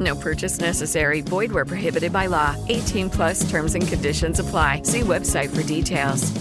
No 0.00 0.16
purchase 0.16 0.58
necessary. 0.58 1.20
Void 1.20 1.52
where 1.52 1.66
prohibited 1.66 2.12
by 2.12 2.26
law. 2.26 2.56
18 2.68 3.10
plus 3.10 3.48
terms 3.50 3.74
and 3.74 3.86
conditions 3.86 4.40
apply. 4.40 4.82
See 4.82 5.00
website 5.00 5.54
for 5.54 5.62
details. 5.62 6.32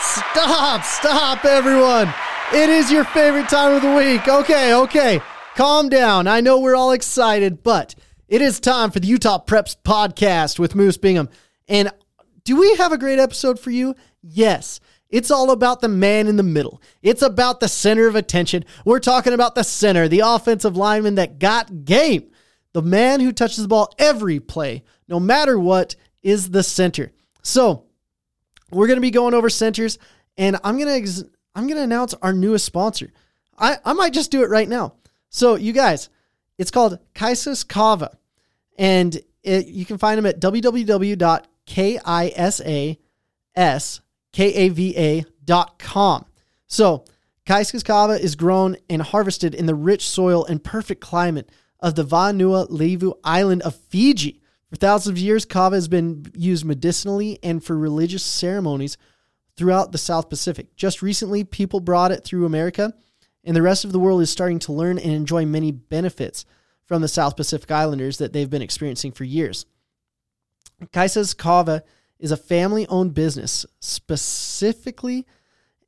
Stop, 0.00 0.84
stop, 0.84 1.44
everyone. 1.44 2.12
It 2.52 2.68
is 2.68 2.92
your 2.92 3.04
favorite 3.04 3.48
time 3.48 3.74
of 3.74 3.82
the 3.82 3.94
week. 3.94 4.28
Okay, 4.28 4.74
okay. 4.74 5.22
Calm 5.56 5.88
down. 5.88 6.26
I 6.26 6.40
know 6.40 6.60
we're 6.60 6.76
all 6.76 6.92
excited, 6.92 7.62
but 7.62 7.94
it 8.28 8.42
is 8.42 8.60
time 8.60 8.90
for 8.90 9.00
the 9.00 9.06
Utah 9.06 9.42
Preps 9.42 9.76
podcast 9.82 10.58
with 10.58 10.74
Moose 10.74 10.98
Bingham. 10.98 11.30
And 11.68 11.90
do 12.44 12.56
we 12.58 12.74
have 12.76 12.92
a 12.92 12.98
great 12.98 13.18
episode 13.18 13.58
for 13.58 13.70
you? 13.70 13.94
Yes. 14.20 14.80
It's 15.12 15.30
all 15.30 15.50
about 15.50 15.82
the 15.82 15.88
man 15.88 16.26
in 16.26 16.36
the 16.36 16.42
middle. 16.42 16.82
It's 17.02 17.20
about 17.20 17.60
the 17.60 17.68
center 17.68 18.08
of 18.08 18.16
attention. 18.16 18.64
We're 18.86 18.98
talking 18.98 19.34
about 19.34 19.54
the 19.54 19.62
center, 19.62 20.08
the 20.08 20.20
offensive 20.20 20.74
lineman 20.76 21.16
that 21.16 21.38
got 21.38 21.84
game. 21.84 22.30
The 22.72 22.80
man 22.82 23.20
who 23.20 23.30
touches 23.32 23.58
the 23.58 23.68
ball 23.68 23.94
every 23.98 24.40
play, 24.40 24.82
no 25.06 25.20
matter 25.20 25.58
what, 25.58 25.94
is 26.22 26.50
the 26.50 26.62
center. 26.62 27.12
So, 27.42 27.84
we're 28.70 28.86
going 28.86 28.96
to 28.96 29.02
be 29.02 29.10
going 29.10 29.34
over 29.34 29.50
centers 29.50 29.98
and 30.38 30.56
I'm 30.64 30.78
going 30.78 30.88
to 30.88 30.94
ex- 30.94 31.24
I'm 31.54 31.66
going 31.66 31.76
to 31.76 31.82
announce 31.82 32.14
our 32.14 32.32
newest 32.32 32.64
sponsor. 32.64 33.12
I 33.58 33.76
I 33.84 33.92
might 33.92 34.14
just 34.14 34.30
do 34.30 34.42
it 34.42 34.48
right 34.48 34.68
now. 34.68 34.94
So, 35.28 35.56
you 35.56 35.74
guys, 35.74 36.08
it's 36.56 36.70
called 36.70 36.98
Kaisers 37.14 37.68
Kava 37.68 38.16
and 38.78 39.20
it, 39.42 39.66
you 39.66 39.84
can 39.84 39.98
find 39.98 40.16
them 40.16 40.24
at 40.24 40.40
www.kisas 40.40 41.44
kava.com. 44.32 46.24
So, 46.66 47.04
Kaiskas 47.46 47.84
kava 47.84 48.14
is 48.14 48.36
grown 48.36 48.76
and 48.88 49.02
harvested 49.02 49.54
in 49.54 49.66
the 49.66 49.74
rich 49.74 50.08
soil 50.08 50.44
and 50.44 50.62
perfect 50.62 51.00
climate 51.00 51.50
of 51.80 51.96
the 51.96 52.04
Vanua 52.04 52.66
Levu 52.70 53.14
island 53.24 53.62
of 53.62 53.74
Fiji. 53.74 54.40
For 54.70 54.76
thousands 54.76 55.10
of 55.10 55.18
years, 55.18 55.44
kava 55.44 55.76
has 55.76 55.88
been 55.88 56.24
used 56.34 56.64
medicinally 56.64 57.38
and 57.42 57.62
for 57.62 57.76
religious 57.76 58.22
ceremonies 58.22 58.96
throughout 59.56 59.92
the 59.92 59.98
South 59.98 60.30
Pacific. 60.30 60.76
Just 60.76 61.02
recently, 61.02 61.44
people 61.44 61.80
brought 61.80 62.12
it 62.12 62.24
through 62.24 62.46
America, 62.46 62.94
and 63.44 63.56
the 63.56 63.62
rest 63.62 63.84
of 63.84 63.92
the 63.92 63.98
world 63.98 64.22
is 64.22 64.30
starting 64.30 64.60
to 64.60 64.72
learn 64.72 64.98
and 64.98 65.12
enjoy 65.12 65.44
many 65.44 65.72
benefits 65.72 66.46
from 66.86 67.02
the 67.02 67.08
South 67.08 67.36
Pacific 67.36 67.70
Islanders 67.70 68.18
that 68.18 68.32
they've 68.32 68.48
been 68.48 68.62
experiencing 68.62 69.12
for 69.12 69.24
years. 69.24 69.66
Kaisas 70.92 71.36
kava 71.36 71.82
is 72.22 72.30
a 72.30 72.36
family 72.36 72.86
owned 72.86 73.12
business 73.12 73.66
specifically 73.80 75.26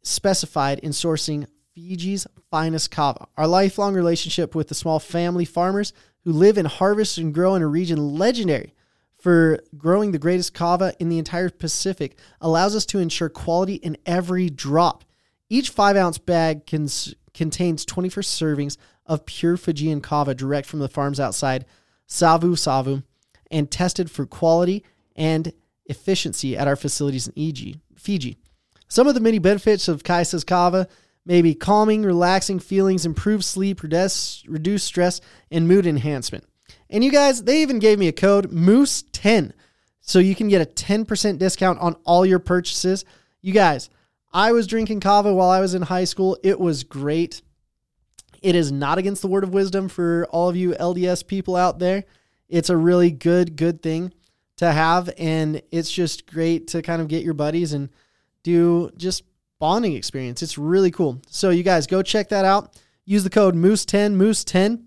specified 0.03 0.81
in 0.81 0.91
sourcing 0.91 1.47
Fiji's 1.75 2.27
finest 2.51 2.91
kava. 2.91 3.29
Our 3.37 3.47
lifelong 3.47 3.95
relationship 3.95 4.55
with 4.55 4.69
the 4.69 4.75
small 4.75 4.99
family 4.99 5.45
farmers 5.45 5.93
who 6.25 6.33
live 6.33 6.59
and 6.59 6.67
harvest 6.67 7.19
and 7.19 7.33
grow 7.33 7.55
in 7.55 7.63
a 7.63 7.67
region 7.67 8.17
legendary 8.19 8.75
for 9.17 9.61
growing 9.79 10.11
the 10.11 10.19
greatest 10.19 10.53
kava 10.53 10.93
in 10.99 11.09
the 11.09 11.19
entire 11.19 11.51
Pacific 11.51 12.19
allows 12.41 12.75
us 12.75 12.85
to 12.87 12.99
ensure 12.99 13.29
quality 13.29 13.77
in 13.77 13.97
every 14.05 14.51
drop. 14.51 15.05
Each 15.49 15.71
five 15.71 15.97
ounce 15.97 16.19
bag 16.19 16.67
cons- 16.67 17.15
contains 17.33 17.85
24 17.85 18.23
servings 18.25 18.77
of 19.07 19.25
pure 19.25 19.57
Fijian 19.57 20.01
kava 20.01 20.35
direct 20.35 20.67
from 20.67 20.81
the 20.81 20.89
farms 20.89 21.21
outside 21.21 21.65
Savu 22.07 22.57
Savu 22.57 23.03
and 23.51 23.71
tested 23.71 24.11
for 24.11 24.27
quality 24.27 24.85
and 25.17 25.53
efficiency 25.87 26.57
at 26.57 26.69
our 26.69 26.77
facilities 26.77 27.29
in 27.29 27.35
EG, 27.37 27.79
Fiji. 27.97 28.39
Some 28.89 29.07
of 29.07 29.15
the 29.15 29.21
many 29.21 29.39
benefits 29.39 29.89
of 29.89 30.03
Kaisas 30.03 30.47
Kava 30.47 30.89
may 31.27 31.43
be 31.43 31.55
calming, 31.55 32.03
relaxing 32.03 32.59
feelings, 32.59 33.07
improved 33.07 33.45
sleep, 33.45 33.83
reduced 33.83 34.85
stress, 34.85 35.21
and 35.51 35.67
mood 35.67 35.87
enhancement. 35.87 36.45
And 36.91 37.03
you 37.03 37.11
guys, 37.11 37.45
they 37.45 37.63
even 37.63 37.79
gave 37.79 37.99
me 37.99 38.09
a 38.09 38.13
code 38.13 38.51
Moose10 38.51 39.53
so 40.01 40.19
you 40.19 40.35
can 40.35 40.49
get 40.49 40.61
a 40.61 40.71
10% 40.71 41.39
discount 41.39 41.81
on 41.81 41.97
all 42.05 42.27
your 42.27 42.39
purchases. 42.39 43.05
You 43.41 43.53
guys, 43.53 43.89
I 44.33 44.53
was 44.53 44.67
drinking 44.67 45.01
kava 45.01 45.33
while 45.33 45.49
I 45.49 45.61
was 45.61 45.75
in 45.75 45.83
high 45.83 46.05
school. 46.05 46.37
It 46.43 46.61
was 46.61 46.85
great. 46.85 47.41
It 48.43 48.55
is 48.55 48.71
not 48.71 48.99
against 48.99 49.23
the 49.23 49.29
word 49.29 49.45
of 49.45 49.55
wisdom 49.55 49.89
for 49.89 50.27
all 50.31 50.51
of 50.51 50.57
you 50.57 50.73
LDS 50.73 51.27
people 51.27 51.57
out 51.57 51.79
there. 51.79 52.05
It's 52.49 52.69
a 52.69 52.77
really 52.77 53.11
good, 53.11 53.57
good 53.57 53.83
thing 53.83 54.13
to 54.57 54.71
have. 54.71 55.11
And 55.19 55.63
it's 55.71 55.91
just 55.91 56.27
great 56.27 56.69
to 56.69 56.83
kind 56.83 57.03
of 57.03 57.09
get 57.09 57.25
your 57.25 57.35
buddies 57.35 57.73
and 57.73 57.91
do 58.43 58.91
just 58.97 59.23
bonding 59.59 59.95
experience. 59.95 60.43
It's 60.43 60.59
really 60.59 60.91
cool. 60.91 61.21
So 61.29 61.51
you 61.51 61.63
guys 61.63 61.87
go 61.87 62.03
check 62.03 62.29
that 62.31 62.45
out. 62.45 62.79
Use 63.05 63.25
the 63.25 63.31
code 63.31 63.55
Moose10, 63.55 64.17
Moose10 64.17 64.83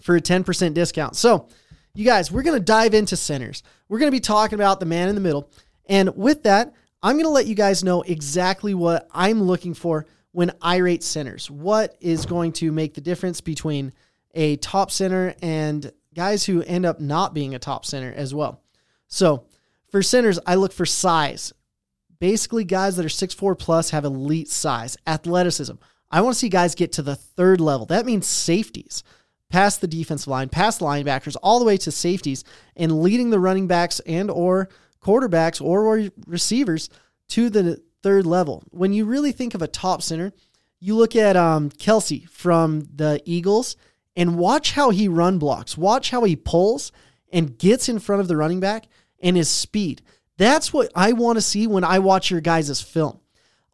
for 0.00 0.16
a 0.16 0.20
10% 0.20 0.74
discount. 0.74 1.16
So 1.16 1.48
you 1.94 2.04
guys, 2.04 2.30
we're 2.30 2.42
going 2.42 2.58
to 2.58 2.64
dive 2.64 2.94
into 2.94 3.16
centers. 3.16 3.62
We're 3.88 3.98
going 3.98 4.10
to 4.10 4.16
be 4.16 4.20
talking 4.20 4.56
about 4.56 4.80
the 4.80 4.86
man 4.86 5.08
in 5.08 5.14
the 5.14 5.20
middle. 5.20 5.50
And 5.86 6.16
with 6.16 6.42
that, 6.42 6.74
I'm 7.02 7.16
going 7.16 7.24
to 7.24 7.30
let 7.30 7.46
you 7.46 7.54
guys 7.54 7.84
know 7.84 8.02
exactly 8.02 8.74
what 8.74 9.06
I'm 9.12 9.42
looking 9.42 9.74
for 9.74 10.06
when 10.32 10.50
I 10.60 10.78
rate 10.78 11.02
centers. 11.02 11.50
What 11.50 11.96
is 12.00 12.26
going 12.26 12.52
to 12.54 12.72
make 12.72 12.94
the 12.94 13.00
difference 13.00 13.40
between 13.40 13.92
a 14.34 14.56
top 14.56 14.90
center 14.90 15.34
and 15.40 15.92
guys 16.14 16.44
who 16.44 16.62
end 16.62 16.86
up 16.86 17.00
not 17.00 17.34
being 17.34 17.54
a 17.54 17.58
top 17.58 17.84
center 17.84 18.12
as 18.12 18.34
well. 18.34 18.60
So 19.14 19.44
for 19.92 20.02
centers, 20.02 20.40
I 20.44 20.56
look 20.56 20.72
for 20.72 20.84
size. 20.84 21.52
Basically, 22.18 22.64
guys 22.64 22.96
that 22.96 23.06
are 23.06 23.08
6'4 23.08 23.56
plus 23.56 23.90
have 23.90 24.04
elite 24.04 24.48
size, 24.48 24.96
athleticism. 25.06 25.74
I 26.10 26.20
want 26.20 26.34
to 26.34 26.38
see 26.38 26.48
guys 26.48 26.74
get 26.74 26.90
to 26.94 27.02
the 27.02 27.14
third 27.14 27.60
level. 27.60 27.86
That 27.86 28.06
means 28.06 28.26
safeties, 28.26 29.04
past 29.50 29.80
the 29.80 29.86
defensive 29.86 30.26
line, 30.26 30.48
past 30.48 30.80
linebackers, 30.80 31.36
all 31.44 31.60
the 31.60 31.64
way 31.64 31.76
to 31.76 31.92
safeties, 31.92 32.42
and 32.74 33.02
leading 33.02 33.30
the 33.30 33.38
running 33.38 33.68
backs 33.68 34.00
and 34.00 34.32
or 34.32 34.68
quarterbacks 35.00 35.62
or, 35.62 35.84
or 35.84 36.08
receivers 36.26 36.90
to 37.28 37.48
the 37.50 37.80
third 38.02 38.26
level. 38.26 38.64
When 38.70 38.92
you 38.92 39.04
really 39.04 39.30
think 39.30 39.54
of 39.54 39.62
a 39.62 39.68
top 39.68 40.02
center, 40.02 40.32
you 40.80 40.96
look 40.96 41.14
at 41.14 41.36
um, 41.36 41.70
Kelce 41.70 42.28
from 42.28 42.88
the 42.92 43.22
Eagles 43.24 43.76
and 44.16 44.38
watch 44.38 44.72
how 44.72 44.90
he 44.90 45.06
run 45.06 45.38
blocks. 45.38 45.78
Watch 45.78 46.10
how 46.10 46.24
he 46.24 46.34
pulls 46.34 46.90
and 47.32 47.56
gets 47.58 47.88
in 47.88 48.00
front 48.00 48.20
of 48.20 48.26
the 48.26 48.36
running 48.36 48.58
back 48.58 48.86
and 49.24 49.36
his 49.36 49.48
speed. 49.48 50.02
That's 50.36 50.72
what 50.72 50.92
I 50.94 51.12
want 51.12 51.36
to 51.36 51.42
see 51.42 51.66
when 51.66 51.82
I 51.82 51.98
watch 51.98 52.30
your 52.30 52.40
guys' 52.40 52.80
film. 52.80 53.18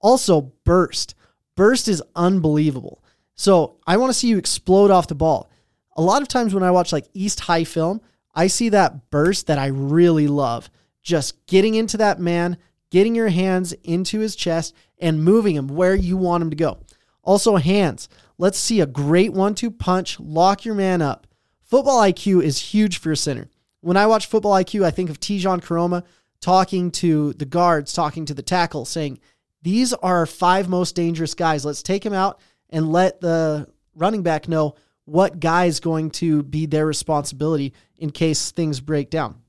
Also, 0.00 0.52
burst. 0.64 1.14
Burst 1.56 1.88
is 1.88 2.02
unbelievable. 2.14 3.02
So 3.34 3.76
I 3.86 3.96
want 3.96 4.10
to 4.10 4.18
see 4.18 4.28
you 4.28 4.38
explode 4.38 4.90
off 4.90 5.08
the 5.08 5.14
ball. 5.14 5.50
A 5.96 6.02
lot 6.02 6.22
of 6.22 6.28
times 6.28 6.54
when 6.54 6.62
I 6.62 6.70
watch 6.70 6.92
like 6.92 7.08
East 7.12 7.40
High 7.40 7.64
film, 7.64 8.00
I 8.34 8.46
see 8.46 8.68
that 8.70 9.10
burst 9.10 9.48
that 9.48 9.58
I 9.58 9.66
really 9.66 10.28
love. 10.28 10.70
Just 11.02 11.44
getting 11.46 11.74
into 11.74 11.96
that 11.96 12.20
man, 12.20 12.56
getting 12.90 13.14
your 13.14 13.28
hands 13.28 13.72
into 13.82 14.20
his 14.20 14.36
chest, 14.36 14.74
and 14.98 15.24
moving 15.24 15.56
him 15.56 15.68
where 15.68 15.94
you 15.94 16.16
want 16.16 16.42
him 16.42 16.50
to 16.50 16.56
go. 16.56 16.78
Also, 17.22 17.56
hands. 17.56 18.08
Let's 18.38 18.58
see 18.58 18.80
a 18.80 18.86
great 18.86 19.32
one 19.32 19.54
two 19.54 19.70
punch, 19.70 20.20
lock 20.20 20.64
your 20.64 20.74
man 20.74 21.02
up. 21.02 21.26
Football 21.62 22.02
IQ 22.02 22.42
is 22.42 22.58
huge 22.58 22.98
for 22.98 23.12
a 23.12 23.16
center. 23.16 23.48
When 23.80 23.96
I 23.96 24.06
watch 24.06 24.26
Football 24.26 24.52
IQ, 24.52 24.84
I 24.84 24.90
think 24.90 25.10
of 25.10 25.20
Tejan 25.20 25.62
Koroma 25.62 26.04
talking 26.40 26.90
to 26.90 27.32
the 27.34 27.46
guards, 27.46 27.92
talking 27.92 28.26
to 28.26 28.34
the 28.34 28.42
tackle, 28.42 28.84
saying, 28.84 29.20
These 29.62 29.92
are 29.94 30.26
five 30.26 30.68
most 30.68 30.94
dangerous 30.94 31.34
guys. 31.34 31.64
Let's 31.64 31.82
take 31.82 32.04
him 32.04 32.12
out 32.12 32.40
and 32.68 32.92
let 32.92 33.20
the 33.20 33.68
running 33.94 34.22
back 34.22 34.48
know 34.48 34.74
what 35.04 35.40
guy 35.40 35.64
is 35.64 35.80
going 35.80 36.10
to 36.10 36.42
be 36.42 36.66
their 36.66 36.86
responsibility 36.86 37.72
in 37.98 38.10
case 38.10 38.50
things 38.50 38.80
break 38.80 39.10
down. 39.10 39.40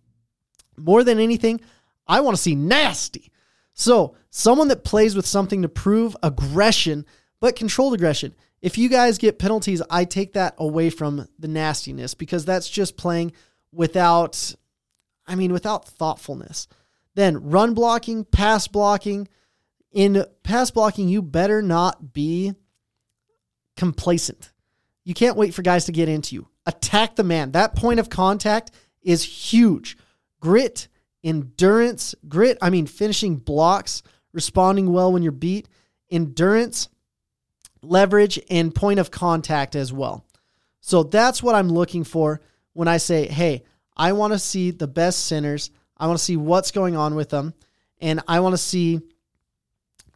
More 0.78 1.04
than 1.04 1.20
anything, 1.20 1.62
I 2.08 2.22
want 2.22 2.36
to 2.36 2.42
see 2.42 2.56
nasty. 2.56 3.32
So, 3.74 4.16
someone 4.30 4.68
that 4.70 4.84
plays 4.84 5.16
with 5.16 5.26
something 5.26 5.62
to 5.62 5.70
prove 5.70 6.16
aggression, 6.24 7.06
but 7.40 7.56
controlled 7.56 7.94
aggression. 7.94 8.34
If 8.62 8.78
you 8.78 8.90
guys 8.90 9.18
get 9.18 9.40
penalties, 9.40 9.82
I 9.90 10.06
take 10.06 10.34
that 10.34 10.56
away 10.58 10.90
from 10.90 11.28
the 11.40 11.48
nastiness 11.48 12.14
because 12.14 12.46
that's 12.46 12.70
just 12.70 12.98
playing 12.98 13.34
without, 13.72 14.54
I 15.26 15.36
mean, 15.36 15.54
without 15.54 15.88
thoughtfulness. 15.88 16.68
Then 17.16 17.50
run 17.50 17.74
blocking, 17.74 18.26
pass 18.26 18.68
blocking. 18.68 19.28
In 19.92 20.24
pass 20.44 20.72
blocking, 20.72 21.10
you 21.10 21.22
better 21.22 21.62
not 21.62 22.14
be 22.14 22.54
complacent. 23.76 24.52
You 25.04 25.14
can't 25.14 25.38
wait 25.38 25.54
for 25.54 25.62
guys 25.62 25.86
to 25.86 25.92
get 25.92 26.10
into 26.10 26.36
you. 26.36 26.48
Attack 26.66 27.16
the 27.16 27.24
man. 27.24 27.52
That 27.52 27.76
point 27.76 28.00
of 28.00 28.10
contact 28.10 28.72
is 29.02 29.24
huge. 29.24 29.98
Grit, 30.40 30.88
endurance, 31.24 32.16
grit, 32.28 32.58
I 32.62 32.70
mean, 32.70 32.86
finishing 32.86 33.38
blocks, 33.38 34.04
responding 34.32 34.94
well 34.94 35.12
when 35.12 35.24
you're 35.24 35.32
beat, 35.32 35.68
endurance, 36.10 36.88
leverage, 37.82 38.40
and 38.50 38.74
point 38.74 39.00
of 39.00 39.12
contact 39.12 39.76
as 39.76 39.92
well. 39.92 40.26
So 40.80 41.04
that's 41.04 41.44
what 41.44 41.56
I'm 41.56 41.70
looking 41.70 42.04
for 42.04 42.42
when 42.74 42.88
I 42.88 42.98
say, 42.98 43.28
hey, 43.28 43.64
I 43.96 44.14
want 44.14 44.34
to 44.34 44.40
see 44.40 44.72
the 44.72 44.88
best 44.88 45.26
centers. 45.26 45.72
I 45.98 46.08
want 46.08 46.18
to 46.18 46.26
see 46.26 46.38
what's 46.38 46.72
going 46.72 46.96
on 46.96 47.16
with 47.16 47.30
them. 47.30 47.54
And 48.00 48.22
I 48.28 48.40
want 48.40 48.54
to 48.54 48.58
see 48.58 49.02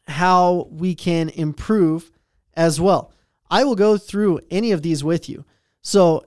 how 0.08 0.68
we 0.72 0.96
can 0.96 1.30
improve 1.30 2.12
as 2.56 2.80
well. 2.80 3.12
I 3.50 3.64
will 3.64 3.76
go 3.76 3.98
through 3.98 4.42
any 4.50 4.72
of 4.72 4.82
these 4.82 5.04
with 5.04 5.30
you. 5.30 5.46
So, 5.82 6.26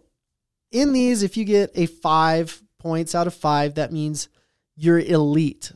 in 0.70 0.92
these, 0.92 1.22
if 1.22 1.36
you 1.36 1.44
get 1.44 1.72
a 1.74 1.86
five 1.86 2.62
points 2.78 3.14
out 3.14 3.26
of 3.26 3.34
five, 3.34 3.74
that 3.74 3.92
means 3.92 4.28
you're 4.76 5.00
elite. 5.00 5.72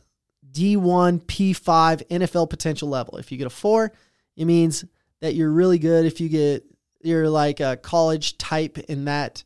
D1, 0.51 1.23
P5, 1.25 2.07
NFL 2.07 2.49
potential 2.49 2.87
level. 2.87 3.17
If 3.17 3.31
you 3.31 3.37
get 3.37 3.47
a 3.47 3.49
four, 3.49 3.91
it 4.37 4.45
means 4.45 4.85
that 5.19 5.33
you're 5.33 5.51
really 5.51 5.79
good. 5.79 6.05
If 6.05 6.21
you 6.21 6.29
get, 6.29 6.63
you're 7.01 7.27
like 7.27 7.59
a 7.59 7.75
college 7.75 8.37
type 8.37 8.77
in 8.77 9.05
that 9.05 9.43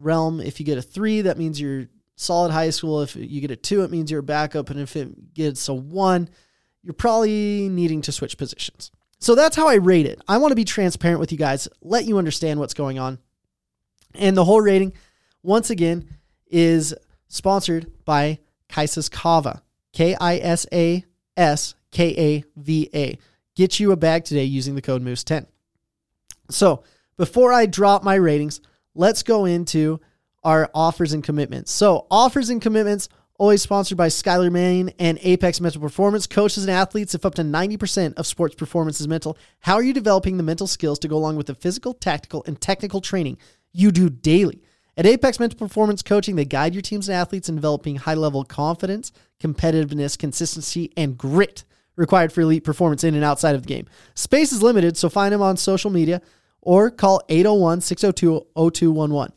realm. 0.00 0.40
If 0.40 0.58
you 0.58 0.66
get 0.66 0.78
a 0.78 0.82
three, 0.82 1.20
that 1.22 1.38
means 1.38 1.60
you're 1.60 1.86
solid 2.16 2.50
high 2.50 2.70
school. 2.70 3.02
If 3.02 3.14
you 3.14 3.40
get 3.40 3.50
a 3.50 3.56
two, 3.56 3.82
it 3.82 3.90
means 3.90 4.10
you're 4.10 4.20
a 4.20 4.24
backup. 4.24 4.70
And 4.70 4.80
if 4.80 4.96
it 4.96 5.34
gets 5.34 5.68
a 5.68 5.74
one, 5.74 6.28
you're 6.82 6.94
probably 6.94 7.68
needing 7.68 8.02
to 8.02 8.12
switch 8.12 8.36
positions. 8.36 8.90
So 9.18 9.34
that's 9.34 9.56
how 9.56 9.68
I 9.68 9.74
rate 9.74 10.06
it. 10.06 10.20
I 10.26 10.38
want 10.38 10.50
to 10.50 10.56
be 10.56 10.64
transparent 10.64 11.20
with 11.20 11.30
you 11.30 11.38
guys, 11.38 11.68
let 11.82 12.06
you 12.06 12.18
understand 12.18 12.58
what's 12.58 12.74
going 12.74 12.98
on. 12.98 13.18
And 14.14 14.36
the 14.36 14.44
whole 14.44 14.60
rating, 14.60 14.94
once 15.42 15.70
again, 15.70 16.08
is 16.46 16.94
sponsored 17.28 17.92
by 18.04 18.40
Kaisas 18.68 19.10
Kava. 19.10 19.62
K 19.92 20.16
I 20.20 20.36
S 20.38 20.66
A 20.72 21.04
S 21.36 21.74
K 21.90 22.14
A 22.16 22.44
V 22.56 22.88
A. 22.94 23.18
Get 23.56 23.80
you 23.80 23.92
a 23.92 23.96
bag 23.96 24.24
today 24.24 24.44
using 24.44 24.74
the 24.74 24.82
code 24.82 25.02
Moose10. 25.02 25.46
So 26.50 26.84
before 27.16 27.52
I 27.52 27.66
drop 27.66 28.02
my 28.02 28.14
ratings, 28.14 28.60
let's 28.94 29.22
go 29.22 29.44
into 29.44 30.00
our 30.42 30.70
offers 30.74 31.12
and 31.12 31.22
commitments. 31.22 31.70
So, 31.72 32.06
offers 32.10 32.50
and 32.50 32.62
commitments 32.62 33.08
always 33.40 33.62
sponsored 33.62 33.96
by 33.96 34.08
Skylar 34.08 34.52
Main 34.52 34.92
and 34.98 35.18
Apex 35.22 35.60
Mental 35.60 35.80
Performance. 35.80 36.26
Coaches 36.26 36.64
and 36.64 36.70
athletes, 36.70 37.14
if 37.14 37.24
up 37.24 37.34
to 37.36 37.42
90% 37.42 38.14
of 38.18 38.26
sports 38.26 38.54
performance 38.54 39.00
is 39.00 39.08
mental, 39.08 39.36
how 39.60 39.74
are 39.74 39.82
you 39.82 39.94
developing 39.94 40.36
the 40.36 40.42
mental 40.42 40.66
skills 40.66 40.98
to 40.98 41.08
go 41.08 41.16
along 41.16 41.36
with 41.36 41.46
the 41.46 41.54
physical, 41.54 41.94
tactical, 41.94 42.44
and 42.46 42.60
technical 42.60 43.00
training 43.00 43.38
you 43.72 43.90
do 43.90 44.10
daily? 44.10 44.62
At 44.96 45.06
Apex 45.06 45.40
Mental 45.40 45.58
Performance 45.58 46.02
Coaching, 46.02 46.36
they 46.36 46.44
guide 46.44 46.74
your 46.74 46.82
teams 46.82 47.08
and 47.08 47.16
athletes 47.16 47.48
in 47.48 47.54
developing 47.54 47.96
high 47.96 48.14
level 48.14 48.44
confidence, 48.44 49.12
competitiveness, 49.42 50.18
consistency, 50.18 50.92
and 50.94 51.16
grit 51.16 51.64
required 51.96 52.32
for 52.32 52.42
elite 52.42 52.64
performance 52.64 53.04
in 53.04 53.14
and 53.14 53.24
outside 53.24 53.54
of 53.54 53.62
the 53.62 53.68
game. 53.68 53.86
Space 54.14 54.52
is 54.52 54.62
limited, 54.62 54.98
so 54.98 55.08
find 55.08 55.32
them 55.32 55.40
on 55.40 55.56
social 55.56 55.90
media 55.90 56.20
or 56.62 56.90
call 56.90 57.22
801 57.28 57.80
602 57.80 58.46
0211 58.54 59.32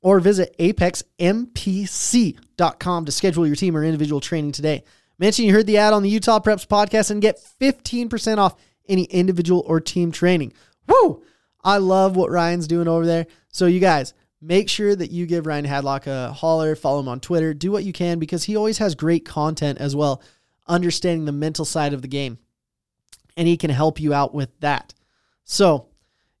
or 0.00 0.20
visit 0.20 0.54
apexmpc.com 0.58 3.04
to 3.04 3.12
schedule 3.12 3.46
your 3.46 3.56
team 3.56 3.76
or 3.76 3.84
individual 3.84 4.20
training 4.20 4.52
today. 4.52 4.84
Mention 5.18 5.44
you 5.44 5.52
heard 5.52 5.66
the 5.66 5.78
ad 5.78 5.92
on 5.92 6.04
the 6.04 6.08
Utah 6.08 6.38
Preps 6.38 6.64
podcast 6.66 7.10
and 7.10 7.20
get 7.20 7.40
15% 7.60 8.38
off 8.38 8.54
any 8.88 9.02
individual 9.04 9.64
or 9.66 9.80
team 9.80 10.12
training. 10.12 10.52
Woo! 10.86 11.24
I 11.64 11.78
love 11.78 12.14
what 12.16 12.30
Ryan's 12.30 12.68
doing 12.68 12.86
over 12.86 13.04
there. 13.04 13.26
So, 13.48 13.66
you 13.66 13.80
guys, 13.80 14.14
make 14.40 14.68
sure 14.68 14.94
that 14.94 15.10
you 15.10 15.26
give 15.26 15.46
Ryan 15.46 15.66
Hadlock 15.66 16.06
a 16.06 16.32
holler, 16.32 16.76
follow 16.76 17.00
him 17.00 17.08
on 17.08 17.18
Twitter, 17.20 17.52
do 17.52 17.72
what 17.72 17.82
you 17.84 17.92
can 17.92 18.20
because 18.20 18.44
he 18.44 18.56
always 18.56 18.78
has 18.78 18.94
great 18.94 19.24
content 19.24 19.78
as 19.78 19.96
well, 19.96 20.22
understanding 20.68 21.24
the 21.24 21.32
mental 21.32 21.64
side 21.64 21.92
of 21.92 22.02
the 22.02 22.08
game. 22.08 22.38
And 23.36 23.48
he 23.48 23.56
can 23.56 23.70
help 23.70 24.00
you 24.00 24.14
out 24.14 24.34
with 24.34 24.50
that. 24.60 24.94
So, 25.44 25.88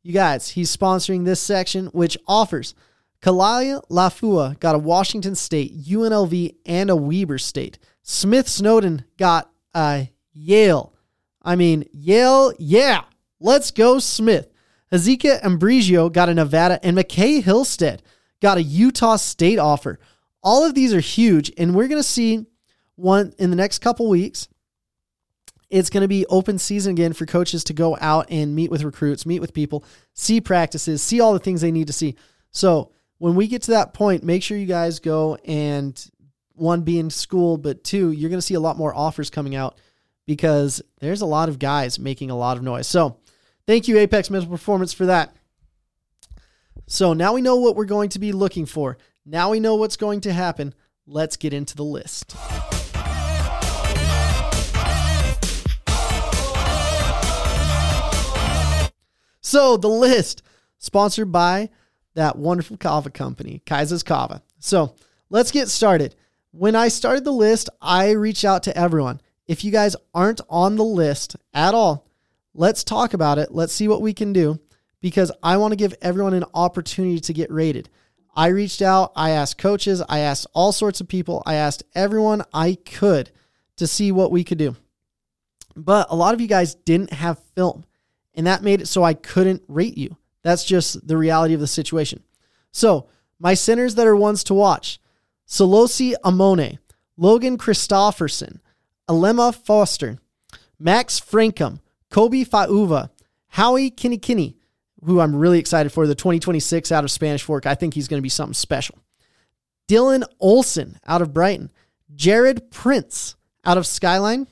you 0.02 0.12
guys, 0.12 0.50
he's 0.50 0.74
sponsoring 0.74 1.24
this 1.24 1.40
section, 1.40 1.86
which 1.86 2.16
offers 2.26 2.74
Kalaya 3.20 3.82
Lafua 3.88 4.58
got 4.60 4.74
a 4.74 4.78
Washington 4.78 5.34
State, 5.34 5.76
UNLV, 5.84 6.54
and 6.66 6.90
a 6.90 6.96
Weber 6.96 7.38
State. 7.38 7.78
Smith 8.02 8.48
Snowden 8.48 9.04
got 9.16 9.50
a 9.74 10.10
Yale. 10.32 10.94
I 11.42 11.56
mean, 11.56 11.84
Yale, 11.92 12.52
yeah. 12.58 13.02
Let's 13.40 13.70
go, 13.70 13.98
Smith. 13.98 14.48
Hazika 14.92 15.44
Ambrigio 15.44 16.08
got 16.08 16.28
a 16.28 16.34
Nevada, 16.34 16.80
and 16.82 16.96
McKay 16.96 17.42
Hillstead 17.42 18.00
got 18.40 18.56
a 18.56 18.62
Utah 18.62 19.16
State 19.16 19.58
offer. 19.58 19.98
All 20.42 20.64
of 20.64 20.74
these 20.74 20.94
are 20.94 21.00
huge, 21.00 21.52
and 21.58 21.74
we're 21.74 21.88
going 21.88 22.00
to 22.00 22.08
see 22.08 22.46
one 22.94 23.34
in 23.38 23.50
the 23.50 23.56
next 23.56 23.80
couple 23.80 24.08
weeks. 24.08 24.48
It's 25.70 25.90
going 25.90 26.02
to 26.02 26.08
be 26.08 26.24
open 26.26 26.58
season 26.58 26.92
again 26.92 27.12
for 27.12 27.26
coaches 27.26 27.64
to 27.64 27.74
go 27.74 27.96
out 28.00 28.26
and 28.30 28.54
meet 28.54 28.70
with 28.70 28.84
recruits, 28.84 29.26
meet 29.26 29.40
with 29.40 29.52
people, 29.52 29.84
see 30.14 30.40
practices, 30.40 31.02
see 31.02 31.20
all 31.20 31.32
the 31.32 31.38
things 31.38 31.60
they 31.60 31.72
need 31.72 31.88
to 31.88 31.92
see. 31.92 32.16
So, 32.50 32.92
when 33.18 33.34
we 33.34 33.48
get 33.48 33.62
to 33.62 33.72
that 33.72 33.94
point, 33.94 34.22
make 34.22 34.44
sure 34.44 34.56
you 34.56 34.66
guys 34.66 35.00
go 35.00 35.36
and 35.44 36.10
one 36.54 36.82
be 36.82 37.00
in 37.00 37.10
school, 37.10 37.58
but 37.58 37.82
two, 37.82 38.12
you're 38.12 38.30
going 38.30 38.38
to 38.38 38.46
see 38.46 38.54
a 38.54 38.60
lot 38.60 38.76
more 38.76 38.94
offers 38.94 39.28
coming 39.28 39.56
out 39.56 39.76
because 40.24 40.80
there's 41.00 41.20
a 41.20 41.26
lot 41.26 41.48
of 41.48 41.58
guys 41.58 41.98
making 41.98 42.30
a 42.30 42.36
lot 42.36 42.56
of 42.56 42.62
noise. 42.62 42.86
So, 42.86 43.18
thank 43.66 43.88
you, 43.88 43.98
Apex 43.98 44.30
Mental 44.30 44.50
Performance, 44.50 44.92
for 44.92 45.06
that. 45.06 45.34
So, 46.86 47.12
now 47.12 47.34
we 47.34 47.42
know 47.42 47.56
what 47.56 47.76
we're 47.76 47.84
going 47.84 48.10
to 48.10 48.18
be 48.18 48.32
looking 48.32 48.66
for. 48.66 48.96
Now 49.26 49.50
we 49.50 49.60
know 49.60 49.74
what's 49.74 49.96
going 49.96 50.22
to 50.22 50.32
happen. 50.32 50.74
Let's 51.06 51.36
get 51.36 51.52
into 51.52 51.76
the 51.76 51.84
list. 51.84 52.34
So, 59.48 59.78
the 59.78 59.88
list 59.88 60.42
sponsored 60.76 61.32
by 61.32 61.70
that 62.16 62.36
wonderful 62.36 62.76
kava 62.76 63.08
company, 63.08 63.62
Kaiser's 63.64 64.02
Kava. 64.02 64.42
So 64.58 64.94
let's 65.30 65.50
get 65.50 65.68
started. 65.68 66.14
When 66.50 66.76
I 66.76 66.88
started 66.88 67.24
the 67.24 67.32
list, 67.32 67.70
I 67.80 68.10
reached 68.10 68.44
out 68.44 68.64
to 68.64 68.76
everyone. 68.76 69.22
If 69.46 69.64
you 69.64 69.72
guys 69.72 69.96
aren't 70.12 70.42
on 70.50 70.76
the 70.76 70.84
list 70.84 71.36
at 71.54 71.72
all, 71.72 72.06
let's 72.52 72.84
talk 72.84 73.14
about 73.14 73.38
it. 73.38 73.50
Let's 73.50 73.72
see 73.72 73.88
what 73.88 74.02
we 74.02 74.12
can 74.12 74.34
do 74.34 74.60
because 75.00 75.32
I 75.42 75.56
want 75.56 75.72
to 75.72 75.76
give 75.76 75.94
everyone 76.02 76.34
an 76.34 76.44
opportunity 76.52 77.18
to 77.18 77.32
get 77.32 77.50
rated. 77.50 77.88
I 78.36 78.48
reached 78.48 78.82
out, 78.82 79.12
I 79.16 79.30
asked 79.30 79.56
coaches, 79.56 80.02
I 80.10 80.18
asked 80.18 80.46
all 80.52 80.72
sorts 80.72 81.00
of 81.00 81.08
people, 81.08 81.42
I 81.46 81.54
asked 81.54 81.84
everyone 81.94 82.42
I 82.52 82.76
could 82.84 83.30
to 83.76 83.86
see 83.86 84.12
what 84.12 84.30
we 84.30 84.44
could 84.44 84.58
do. 84.58 84.76
But 85.74 86.08
a 86.10 86.16
lot 86.16 86.34
of 86.34 86.42
you 86.42 86.48
guys 86.48 86.74
didn't 86.74 87.14
have 87.14 87.38
film, 87.54 87.86
and 88.38 88.46
that 88.46 88.62
made 88.62 88.80
it 88.80 88.86
so 88.86 89.02
I 89.02 89.12
couldn't 89.12 89.62
rate 89.68 89.98
you. 89.98 90.16
That's 90.42 90.64
just 90.64 91.06
the 91.06 91.18
reality 91.18 91.52
of 91.52 91.60
the 91.60 91.66
situation. 91.66 92.22
So, 92.70 93.08
my 93.40 93.54
centers 93.54 93.96
that 93.96 94.06
are 94.06 94.16
ones 94.16 94.44
to 94.44 94.54
watch 94.54 95.00
Solosi 95.46 96.14
Amone, 96.24 96.78
Logan 97.16 97.58
Christofferson, 97.58 98.60
Alema 99.08 99.54
Foster, 99.54 100.18
Max 100.78 101.20
Frankum, 101.20 101.80
Kobe 102.10 102.44
Fauva, 102.44 103.10
Howie 103.48 103.90
Kinney 103.90 104.56
who 105.04 105.20
I'm 105.20 105.34
really 105.34 105.58
excited 105.58 105.92
for, 105.92 106.06
the 106.06 106.14
2026 106.14 106.90
out 106.92 107.04
of 107.04 107.10
Spanish 107.10 107.42
Fork. 107.42 107.66
I 107.66 107.74
think 107.74 107.94
he's 107.94 108.08
going 108.08 108.18
to 108.18 108.22
be 108.22 108.28
something 108.28 108.54
special. 108.54 108.98
Dylan 109.88 110.24
Olson 110.40 110.98
out 111.06 111.22
of 111.22 111.32
Brighton, 111.32 111.70
Jared 112.14 112.70
Prince 112.70 113.36
out 113.64 113.78
of 113.78 113.86
Skyline 113.86 114.46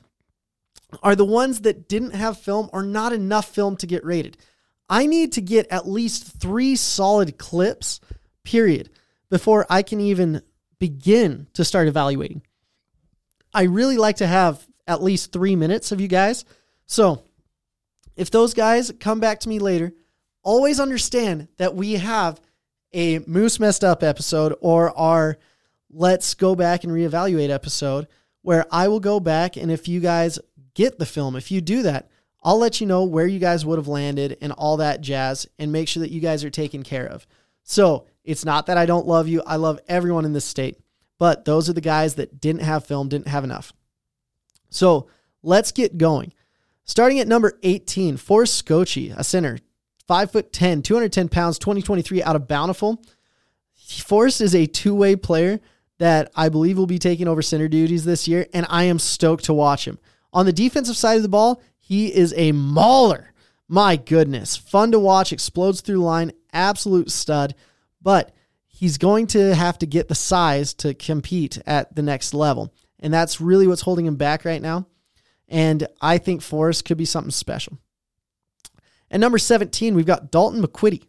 are 1.03 1.17
the 1.17 1.25
ones 1.25 1.61
that 1.61 1.89
didn't 1.89 2.13
have 2.13 2.39
film 2.39 2.71
or 2.73 2.83
not 2.83 3.13
enough 3.13 3.55
film 3.55 3.77
to 3.79 3.87
get 3.87 4.05
rated. 4.05 4.37
I 4.89 5.07
need 5.07 5.33
to 5.33 5.41
get 5.41 5.67
at 5.71 5.89
least 5.89 6.39
three 6.41 6.77
solid 6.77 7.39
clips, 7.39 8.01
period, 8.45 8.91
before 9.31 9.67
I 9.69 9.83
can 9.83 10.01
even 10.01 10.43
begin 10.79 11.49
to 11.55 11.65
start 11.65 11.89
evaluating. 11.89 12.43
I 13.53 13.65
really 13.65 13.97
like 13.97 14.17
to 14.17 14.27
have 14.27 14.67
at 14.87 15.03
least 15.03 15.33
three 15.33 15.57
minutes 15.57 15.91
of 15.91 16.01
you 16.01 16.09
guys. 16.09 16.45
So 16.87 17.23
if 18.15 18.31
those 18.31 18.55
guys 18.55 18.93
come 19.01 19.19
back 19.19 19.41
to 19.41 19.49
me 19.49 19.59
later, 19.59 19.93
always 20.43 20.79
understand 20.79 21.49
that 21.57 21.75
we 21.75 21.95
have 21.95 22.41
a 22.93 23.19
Moose 23.21 23.59
Messed 23.59 23.83
Up 23.83 24.03
episode 24.03 24.55
or 24.61 24.97
our 24.97 25.39
Let's 25.91 26.35
Go 26.35 26.55
Back 26.55 26.85
and 26.85 26.93
Reevaluate 26.93 27.51
episode 27.51 28.07
where 28.43 28.65
I 28.71 28.87
will 28.87 29.01
go 29.01 29.19
back 29.19 29.57
and 29.57 29.73
if 29.73 29.89
you 29.89 29.99
guys 29.99 30.39
get 30.77 31.01
the 31.01 31.07
film, 31.07 31.35
if 31.35 31.51
you 31.51 31.61
do 31.61 31.83
that, 31.83 32.09
I'll 32.45 32.59
let 32.59 32.81
you 32.81 32.87
know 32.87 33.03
where 33.03 33.27
you 33.27 33.41
guys 33.41 33.67
would 33.67 33.79
have 33.79 33.89
landed 33.89 34.37
and 34.41 34.53
all 34.53 34.77
that 34.77 35.01
jazz 35.01 35.49
and 35.59 35.73
make 35.73 35.89
sure 35.89 36.03
that 36.03 36.13
you 36.13 36.21
guys 36.21 36.45
are 36.45 36.51
taken 36.51 36.85
care 36.85 37.07
of. 37.07 37.27
So 37.65 38.07
it's 38.23 38.45
not 38.45 38.67
that 38.67 38.79
I 38.79 38.87
don't 38.87 39.07
love 39.07 39.27
you. 39.27 39.43
I 39.45 39.57
love 39.57 39.81
everyone 39.89 40.25
in 40.25 40.33
this 40.33 40.45
state, 40.45 40.79
but 41.19 41.45
those 41.45 41.69
are 41.69 41.73
the 41.73 41.81
guys 41.81 42.15
that 42.15 42.41
didn't 42.41 42.63
have 42.63 42.87
film, 42.87 43.09
didn't 43.09 43.27
have 43.27 43.43
enough. 43.43 43.73
So 44.71 45.09
let's 45.43 45.73
get 45.73 45.99
going. 45.99 46.33
Starting 46.85 47.19
at 47.19 47.27
number 47.27 47.59
18, 47.65 48.17
Forrest 48.17 48.55
Scotchy, 48.55 49.13
a 49.17 49.25
center, 49.25 49.59
5 50.07 50.31
foot 50.31 50.53
10, 50.53 50.83
210 50.83 51.29
pounds, 51.29 51.59
2023 51.59 52.23
out 52.23 52.37
of 52.37 52.47
Bountiful. 52.47 53.03
Forrest 53.75 54.41
is 54.41 54.55
a 54.55 54.67
two 54.67 54.95
way 54.95 55.17
player 55.17 55.59
that 55.99 56.31
I 56.37 56.49
believe 56.49 56.79
will 56.79 56.87
be 56.87 57.01
taking 57.01 57.27
over 57.27 57.43
center 57.43 57.67
duties 57.67 58.05
this 58.05 58.29
year, 58.29 58.47
and 58.53 58.67
I 58.69 58.85
am 58.85 59.01
stoked 59.01 59.45
to 59.47 59.55
watch 59.55 59.87
him. 59.87 59.99
On 60.37 60.45
the 60.45 60.53
defensive 60.53 60.99
side 60.99 61.17
of 61.17 61.23
the 61.23 61.31
ball, 61.31 61.63
he 61.79 62.15
is 62.15 62.35
a 62.37 62.53
mauler. 62.53 63.33
My 63.69 63.97
goodness. 63.97 64.55
Fun 64.55 64.93
to 64.93 64.99
watch, 64.99 65.33
explodes 65.33 65.81
through 65.81 66.05
line, 66.05 66.31
absolute 66.53 67.11
stud. 67.11 67.55
But 68.03 68.33
he's 68.67 68.99
going 68.99 69.29
to 69.29 69.55
have 69.55 69.79
to 69.79 69.87
get 69.87 70.09
the 70.09 70.15
size 70.15 70.75
to 70.75 70.93
compete 70.93 71.59
at 71.67 71.97
the 71.97 72.03
next 72.03 72.35
level. 72.35 72.75
And 73.01 73.15
that's 73.15 73.41
really 73.41 73.67
what's 73.67 73.81
holding 73.81 74.05
him 74.05 74.17
back 74.17 74.45
right 74.45 74.61
now. 74.61 74.87
And 75.49 75.89
I 76.03 76.19
think 76.19 76.43
Forrest 76.43 76.85
could 76.85 76.99
be 76.99 77.07
something 77.07 77.31
special. 77.31 77.79
At 79.11 79.21
number 79.21 79.39
17, 79.39 79.95
we've 79.95 80.05
got 80.05 80.31
Dalton 80.31 80.63
McQuitty, 80.63 81.05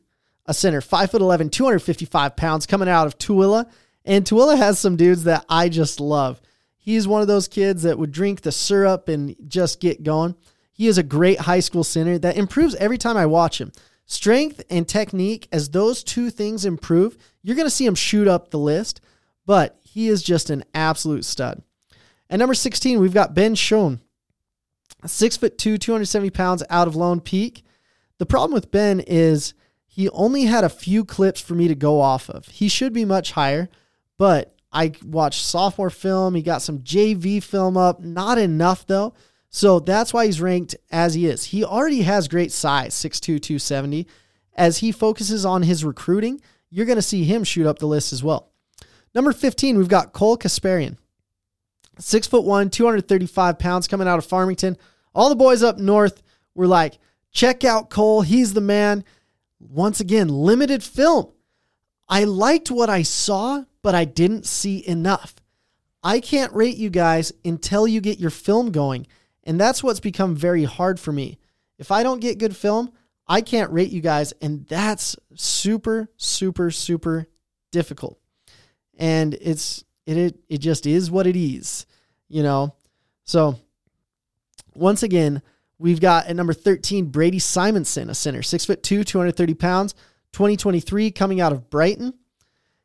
a 0.46 0.53
center, 0.53 0.79
5'11, 0.79 1.51
255 1.51 2.38
pounds, 2.38 2.65
coming 2.65 2.88
out 2.88 3.07
of 3.07 3.17
Tooele. 3.17 3.69
And 4.05 4.24
Tooele 4.24 4.55
has 4.55 4.79
some 4.79 4.96
dudes 4.96 5.25
that 5.25 5.43
I 5.50 5.67
just 5.67 6.00
love. 6.00 6.39
He's 6.88 7.06
one 7.06 7.22
of 7.22 7.27
those 7.27 7.50
kids 7.50 7.84
that 7.84 8.00
would 8.00 8.13
drink 8.13 8.39
the 8.39 8.51
syrup 8.53 9.10
and 9.10 9.36
just 9.46 9.82
get 9.82 10.03
going. 10.03 10.36
He 10.72 10.88
is 10.88 10.98
a 10.98 11.03
great 11.03 11.41
high 11.41 11.60
school 11.60 11.84
center 11.84 12.17
that 12.17 12.38
improves 12.38 12.75
every 12.75 12.98
time 12.98 13.17
I 13.17 13.25
watch 13.25 13.60
him. 13.60 13.74
Strength 14.06 14.63
and 14.70 14.88
technique, 14.88 15.50
as 15.51 15.67
those 15.67 16.01
two 16.01 16.29
things 16.29 16.63
improve, 16.63 17.17
you're 17.44 17.58
going 17.58 17.65
to 17.65 17.70
see 17.70 17.86
him 17.86 17.94
shoot 17.94 18.25
up 18.25 18.51
the 18.51 18.58
list, 18.58 19.01
but 19.46 19.77
he 19.84 20.08
is 20.08 20.24
just 20.24 20.50
an 20.50 20.63
absolute 20.74 21.25
stud. 21.25 21.62
At 22.29 22.39
number 22.39 22.53
16, 22.53 23.01
we've 23.01 23.13
got 23.13 23.36
Ben 23.36 23.56
Schoen, 23.56 24.00
six 25.06 25.36
foot 25.36 25.58
two, 25.58 25.77
270 25.77 26.29
pounds 26.29 26.63
out 26.70 26.88
of 26.88 26.96
Lone 26.96 27.20
Peak. 27.20 27.65
The 28.17 28.25
problem 28.25 28.53
with 28.53 28.72
Ben 28.72 29.01
is 29.01 29.53
he 29.88 30.08
only 30.12 30.46
had 30.46 30.63
a 30.63 30.70
few 30.70 31.03
clips 31.03 31.41
for 31.41 31.53
me 31.53 31.67
to 31.67 31.75
go 31.75 32.00
off 32.00 32.29
of. 32.29 32.48
He 32.48 32.70
should 32.70 32.94
be 32.94 33.03
much 33.03 33.34
higher, 33.34 33.67
but 34.17 34.56
I 34.71 34.93
watched 35.03 35.43
sophomore 35.43 35.89
film. 35.89 36.36
He 36.36 36.41
got 36.41 36.62
some 36.62 36.79
JV 36.79 37.41
film 37.41 37.77
up, 37.77 38.00
not 38.00 38.38
enough 38.38 38.86
though. 38.86 39.13
So 39.50 39.79
that's 39.79 40.13
why 40.13 40.25
he's 40.25 40.41
ranked 40.41 40.75
as 40.91 41.13
he 41.13 41.27
is. 41.27 41.45
He 41.45 41.63
already 41.63 42.01
has 42.01 42.27
great 42.27 42.51
size, 42.51 42.93
6'2, 42.93 43.41
270. 43.41 44.07
As 44.55 44.79
he 44.79 44.91
focuses 44.91 45.45
on 45.45 45.63
his 45.63 45.86
recruiting, 45.86 46.41
you're 46.69 46.86
going 46.86 46.97
to 46.97 47.01
see 47.01 47.24
him 47.24 47.43
shoot 47.43 47.65
up 47.65 47.79
the 47.79 47.88
list 47.88 48.12
as 48.12 48.24
well. 48.24 48.51
Number 49.15 49.31
15, 49.31 49.77
we've 49.77 49.88
got 49.88 50.13
Cole 50.13 50.38
Kasparian. 50.38 50.97
Six 52.00 52.27
foot 52.27 52.43
one, 52.43 52.69
235 52.69 53.57
pounds 53.57 53.88
coming 53.88 54.07
out 54.07 54.19
of 54.19 54.25
Farmington. 54.25 54.77
All 55.15 55.29
the 55.29 55.36
boys 55.36 55.63
up 55.63 55.79
north 55.79 56.21
were 56.53 56.67
like, 56.67 57.00
check 57.31 57.63
out 57.63 57.89
Cole. 57.89 58.21
He's 58.21 58.53
the 58.53 58.62
man. 58.62 59.03
Once 59.59 60.00
again, 60.00 60.27
limited 60.27 60.83
film. 60.83 61.31
I 62.07 62.25
liked 62.25 62.69
what 62.69 62.89
I 62.89 63.01
saw, 63.01 63.63
but 63.88 63.96
I 63.96 64.03
didn't 64.03 64.46
see 64.46 64.86
enough. 64.86 65.34
I 66.03 66.20
can't 66.20 66.51
rate 66.51 66.75
you 66.75 66.89
guys 66.89 67.32
until 67.46 67.88
you 67.88 68.01
get 68.01 68.20
your 68.20 68.29
film 68.29 68.74
going. 68.74 69.08
And 69.46 69.58
that's 69.58 69.82
what's 69.82 70.01
become 70.01 70.36
very 70.36 70.65
hard 70.65 71.00
for 71.00 71.13
me. 71.13 71.39
If 71.79 71.89
I 71.89 72.03
don't 72.03 72.20
get 72.20 72.38
good 72.38 72.53
film, 72.53 72.91
I 73.29 73.39
can't 73.39 73.72
rate 73.72 73.91
you 73.91 74.01
guys. 74.01 74.34
And 74.41 74.67
that's 74.67 75.15
super, 75.36 76.10
super, 76.17 76.70
super 76.70 77.27
difficult. 77.72 78.20
And 78.98 79.36
it's, 79.36 79.86
it, 80.06 80.17
it, 80.17 80.39
it 80.50 80.58
just 80.58 80.86
is 80.86 81.10
what 81.10 81.25
it 81.25 81.38
is, 81.38 81.86
you 82.27 82.44
know? 82.44 82.75
So 83.24 83.58
once 84.75 85.01
again, 85.01 85.41
we've 85.79 86.01
got 86.01 86.27
at 86.27 86.36
number 86.36 86.51
13, 86.51 87.06
Brady 87.06 87.39
Simonson, 87.39 88.10
a 88.10 88.13
center, 88.13 88.41
six 88.41 88.65
foot 88.65 88.84
two, 88.84 89.06
230 89.06 89.53
pounds, 89.53 89.94
2023 90.34 91.10
coming 91.12 91.39
out 91.39 91.53
of 91.53 91.70
Brighton. 91.70 92.15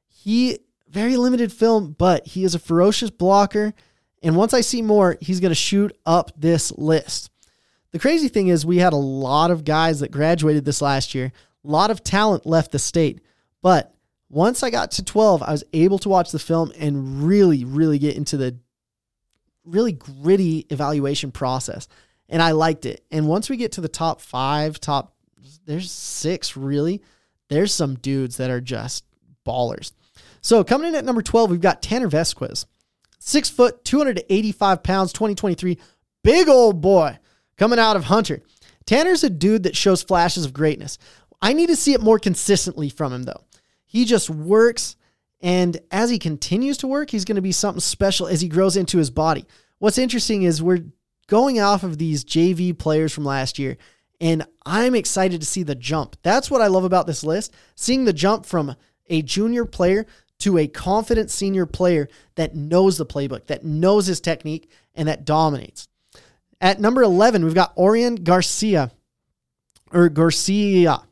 He, 0.07 0.61
very 0.93 1.17
limited 1.17 1.53
film, 1.53 1.97
but 1.99 2.27
he 2.27 2.45
is 2.45 2.55
a 2.55 2.61
ferocious 2.61 3.11
blocker 3.11 3.75
and 4.23 4.37
once 4.37 4.55
I 4.55 4.61
see 4.61 4.83
more, 4.83 5.19
he's 5.21 5.41
going 5.41 5.51
to 5.51 5.57
shoot 5.57 5.97
up 6.07 6.31
this 6.37 6.71
list. 6.73 7.31
The 7.91 7.99
crazy 7.99 8.29
thing 8.29 8.49
is, 8.49 8.65
we 8.65 8.79
had 8.79 8.93
a 8.93 8.97
lot 8.97 9.51
of 9.51 9.65
guys 9.65 10.01
that 10.01 10.13
graduated 10.13 10.65
this 10.65 10.81
last 10.81 11.15
year, 11.15 11.33
a 11.65 11.69
lot 11.69 11.91
of 11.91 12.05
talent 12.05 12.47
left 12.47 12.73
the 12.73 12.79
state. 12.79 13.21
But 13.61 13.95
once 14.31 14.63
I 14.63 14.71
got 14.71 14.93
to 14.93 15.05
12, 15.05 15.43
I 15.43 15.51
was 15.51 15.65
able 15.73 15.99
to 16.01 16.09
watch 16.09 16.31
the 16.31 16.39
film 16.39 16.73
and 16.79 17.25
really, 17.25 17.65
really 17.65 17.99
get 17.99 18.17
into 18.17 18.37
the 18.37 18.57
really 19.65 19.93
gritty 19.93 20.67
evaluation 20.71 21.33
process. 21.33 21.87
And 22.29 22.41
I 22.41 22.53
liked 22.53 22.87
it. 22.87 23.05
And 23.11 23.29
once 23.29 23.51
we 23.51 23.57
get 23.57 23.73
to 23.73 23.81
the 23.81 23.89
top 23.89 24.21
five, 24.21 24.81
top, 24.81 25.15
there's 25.67 25.91
six 25.91 26.57
really, 26.57 27.03
there's 27.49 27.75
some 27.75 27.97
dudes 27.97 28.39
that 28.39 28.51
are 28.51 28.61
just 28.61 29.05
ballers. 29.47 29.93
So 30.43 30.63
coming 30.65 30.89
in 30.89 30.95
at 30.95 31.05
number 31.05 31.23
12, 31.23 31.51
we've 31.51 31.61
got 31.61 31.83
Tanner 31.83 32.09
Vesquez 32.09 32.67
six 33.23 33.49
foot, 33.49 33.85
285 33.85 34.83
pounds, 34.83 35.13
2023. 35.13 35.79
Big 36.25 36.49
old 36.49 36.81
boy 36.81 37.19
coming 37.57 37.79
out 37.79 37.97
of 37.97 38.05
Hunter. 38.05 38.43
Tanner's 38.85 39.25
a 39.25 39.31
dude 39.31 39.63
that 39.63 39.77
shows 39.77 40.03
flashes 40.03 40.45
of 40.45 40.53
greatness. 40.53 40.99
I 41.41 41.53
need 41.53 41.69
to 41.69 41.77
see 41.77 41.93
it 41.93 42.01
more 42.01 42.19
consistently 42.19 42.89
from 42.89 43.13
him, 43.13 43.23
though. 43.23 43.45
He 43.85 44.05
just 44.05 44.29
works, 44.31 44.97
and 45.41 45.79
as 45.91 46.11
he 46.11 46.19
continues 46.19 46.79
to 46.79 46.87
work, 46.87 47.11
he's 47.11 47.25
going 47.25 47.37
to 47.37 47.43
be 47.43 47.53
something 47.53 47.81
special 47.81 48.27
as 48.27 48.41
he 48.41 48.49
grows 48.49 48.77
into 48.77 48.99
his 48.99 49.11
body. 49.11 49.45
What's 49.79 49.99
interesting 49.99 50.43
is 50.43 50.63
we're 50.63 50.85
going 51.27 51.61
off 51.61 51.83
of 51.83 51.99
these 51.99 52.25
JV 52.25 52.77
players 52.77 53.13
from 53.13 53.25
last 53.25 53.59
year, 53.59 53.77
and 54.21 54.47
I'm 54.65 54.95
excited 54.95 55.41
to 55.41 55.47
see 55.47 55.63
the 55.63 55.75
jump. 55.75 56.17
That's 56.23 56.51
what 56.51 56.61
I 56.61 56.69
love 56.69 56.85
about 56.85 57.07
this 57.07 57.25
list 57.25 57.53
seeing 57.75 58.05
the 58.05 58.13
jump 58.13 58.47
from 58.47 58.77
a 59.09 59.23
junior 59.23 59.65
player 59.65 60.07
to 60.43 60.59
a 60.59 60.67
confident 60.67 61.31
senior 61.31 61.67
player 61.67 62.09
that 62.35 62.55
knows 62.55 62.99
the 62.99 63.07
playbook, 63.07 63.47
that 63.47 63.65
knows 63.65 64.07
his 64.07 64.21
technique, 64.21 64.71
and 64.95 65.09
that 65.09 65.25
dominates. 65.25 65.89
At 66.61 66.81
number 66.81 67.03
11, 67.03 67.45
we've 67.45 67.55
got 67.55 67.77
Orion 67.77 68.17
Garcia, 68.17 68.91
or 69.93 70.09
Garcia, 70.09 71.03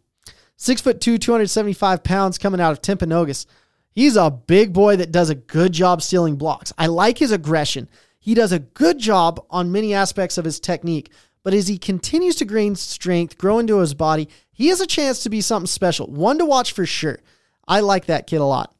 six 0.56 0.80
foot 0.80 1.00
two, 1.00 1.16
275 1.18 2.02
pounds, 2.02 2.38
coming 2.38 2.60
out 2.60 2.72
of 2.72 2.82
Timpanogos. 2.82 3.46
He's 3.92 4.16
a 4.16 4.30
big 4.30 4.72
boy 4.72 4.96
that 4.96 5.12
does 5.12 5.30
a 5.30 5.34
good 5.34 5.72
job 5.72 6.02
stealing 6.02 6.36
blocks. 6.36 6.72
I 6.78 6.86
like 6.86 7.18
his 7.18 7.32
aggression. 7.32 7.88
He 8.18 8.34
does 8.34 8.52
a 8.52 8.58
good 8.58 8.98
job 8.98 9.44
on 9.50 9.72
many 9.72 9.94
aspects 9.94 10.38
of 10.38 10.44
his 10.44 10.60
technique, 10.60 11.10
but 11.42 11.54
as 11.54 11.68
he 11.68 11.78
continues 11.78 12.36
to 12.36 12.44
gain 12.44 12.74
strength, 12.74 13.38
grow 13.38 13.58
into 13.58 13.78
his 13.78 13.94
body, 13.94 14.28
he 14.52 14.68
has 14.68 14.80
a 14.80 14.86
chance 14.86 15.22
to 15.22 15.30
be 15.30 15.40
something 15.40 15.66
special. 15.66 16.06
One 16.08 16.38
to 16.38 16.44
watch 16.44 16.72
for 16.72 16.84
sure. 16.84 17.20
I 17.66 17.80
like 17.80 18.06
that 18.06 18.26
kid 18.26 18.40
a 18.40 18.44
lot. 18.44 18.74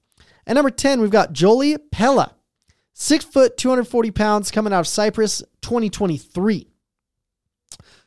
Number 0.54 0.70
10, 0.70 1.00
we've 1.00 1.10
got 1.10 1.32
Jolie 1.32 1.78
Pella, 1.78 2.34
six 2.92 3.24
foot, 3.24 3.56
240 3.56 4.10
pounds, 4.10 4.50
coming 4.50 4.72
out 4.72 4.80
of 4.80 4.88
Cyprus 4.88 5.42
2023. 5.62 6.66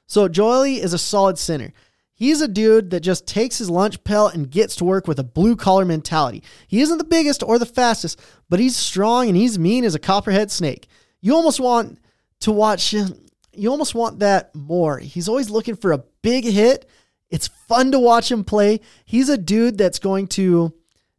So 0.06 0.28
Jolie 0.28 0.82
is 0.82 0.94
a 0.94 0.98
solid 0.98 1.38
center. 1.38 1.74
He's 2.14 2.42
a 2.42 2.48
dude 2.48 2.92
that 2.92 3.00
just 3.00 3.26
takes 3.26 3.58
his 3.58 3.70
lunch 3.70 4.04
pail 4.04 4.28
and 4.28 4.50
gets 4.50 4.76
to 4.78 4.86
work 4.86 5.08
with 5.08 5.20
a 5.20 5.24
blue 5.24 5.56
collar 5.56 5.84
mentality. 5.84 6.44
He 6.68 6.82
isn't 6.82 7.00
the 7.00 7.04
biggest 7.04 7.42
or 7.42 7.58
the 7.58 7.66
fastest, 7.66 8.22
but 8.50 8.60
he's 8.60 8.76
strong 8.76 9.28
and 9.28 9.36
he's 9.36 9.58
mean 9.58 9.84
as 9.84 9.96
a 9.96 10.00
copperhead 10.00 10.52
snake. 10.52 10.88
You 11.22 11.34
almost 11.34 11.60
want 11.60 12.00
to 12.42 12.52
watch 12.52 12.94
him. 12.94 13.26
you 13.52 13.70
almost 13.70 13.96
want 13.96 14.20
that 14.20 14.54
more. 14.54 15.00
He's 15.00 15.28
always 15.28 15.50
looking 15.50 15.76
for 15.76 15.92
a 15.92 16.04
big 16.22 16.46
hit. 16.46 16.88
It's 17.30 17.48
fun 17.48 17.92
to 17.94 18.00
watch 18.00 18.32
him 18.32 18.44
play. 18.44 18.82
He's 19.06 19.30
a 19.30 19.38
dude 19.38 19.78
that's 19.78 20.00
going 20.00 20.28
to 20.28 20.74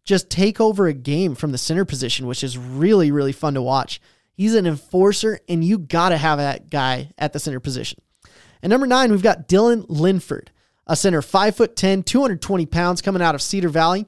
just 0.04 0.30
take 0.30 0.60
over 0.60 0.86
a 0.86 0.92
game 0.92 1.34
from 1.34 1.52
the 1.52 1.58
center 1.58 1.84
position, 1.84 2.26
which 2.26 2.44
is 2.44 2.58
really, 2.58 3.10
really 3.10 3.32
fun 3.32 3.54
to 3.54 3.62
watch. 3.62 4.00
He's 4.32 4.54
an 4.54 4.66
enforcer, 4.66 5.40
and 5.48 5.64
you 5.64 5.78
got 5.78 6.10
to 6.10 6.16
have 6.16 6.38
that 6.38 6.70
guy 6.70 7.10
at 7.16 7.32
the 7.32 7.38
center 7.38 7.60
position. 7.60 8.00
And 8.62 8.70
number 8.70 8.86
nine, 8.86 9.10
we've 9.10 9.22
got 9.22 9.48
Dylan 9.48 9.86
Linford, 9.88 10.50
a 10.86 10.96
center, 10.96 11.20
5'10, 11.20 12.04
220 12.04 12.66
pounds, 12.66 13.00
coming 13.00 13.22
out 13.22 13.34
of 13.34 13.42
Cedar 13.42 13.68
Valley. 13.68 14.06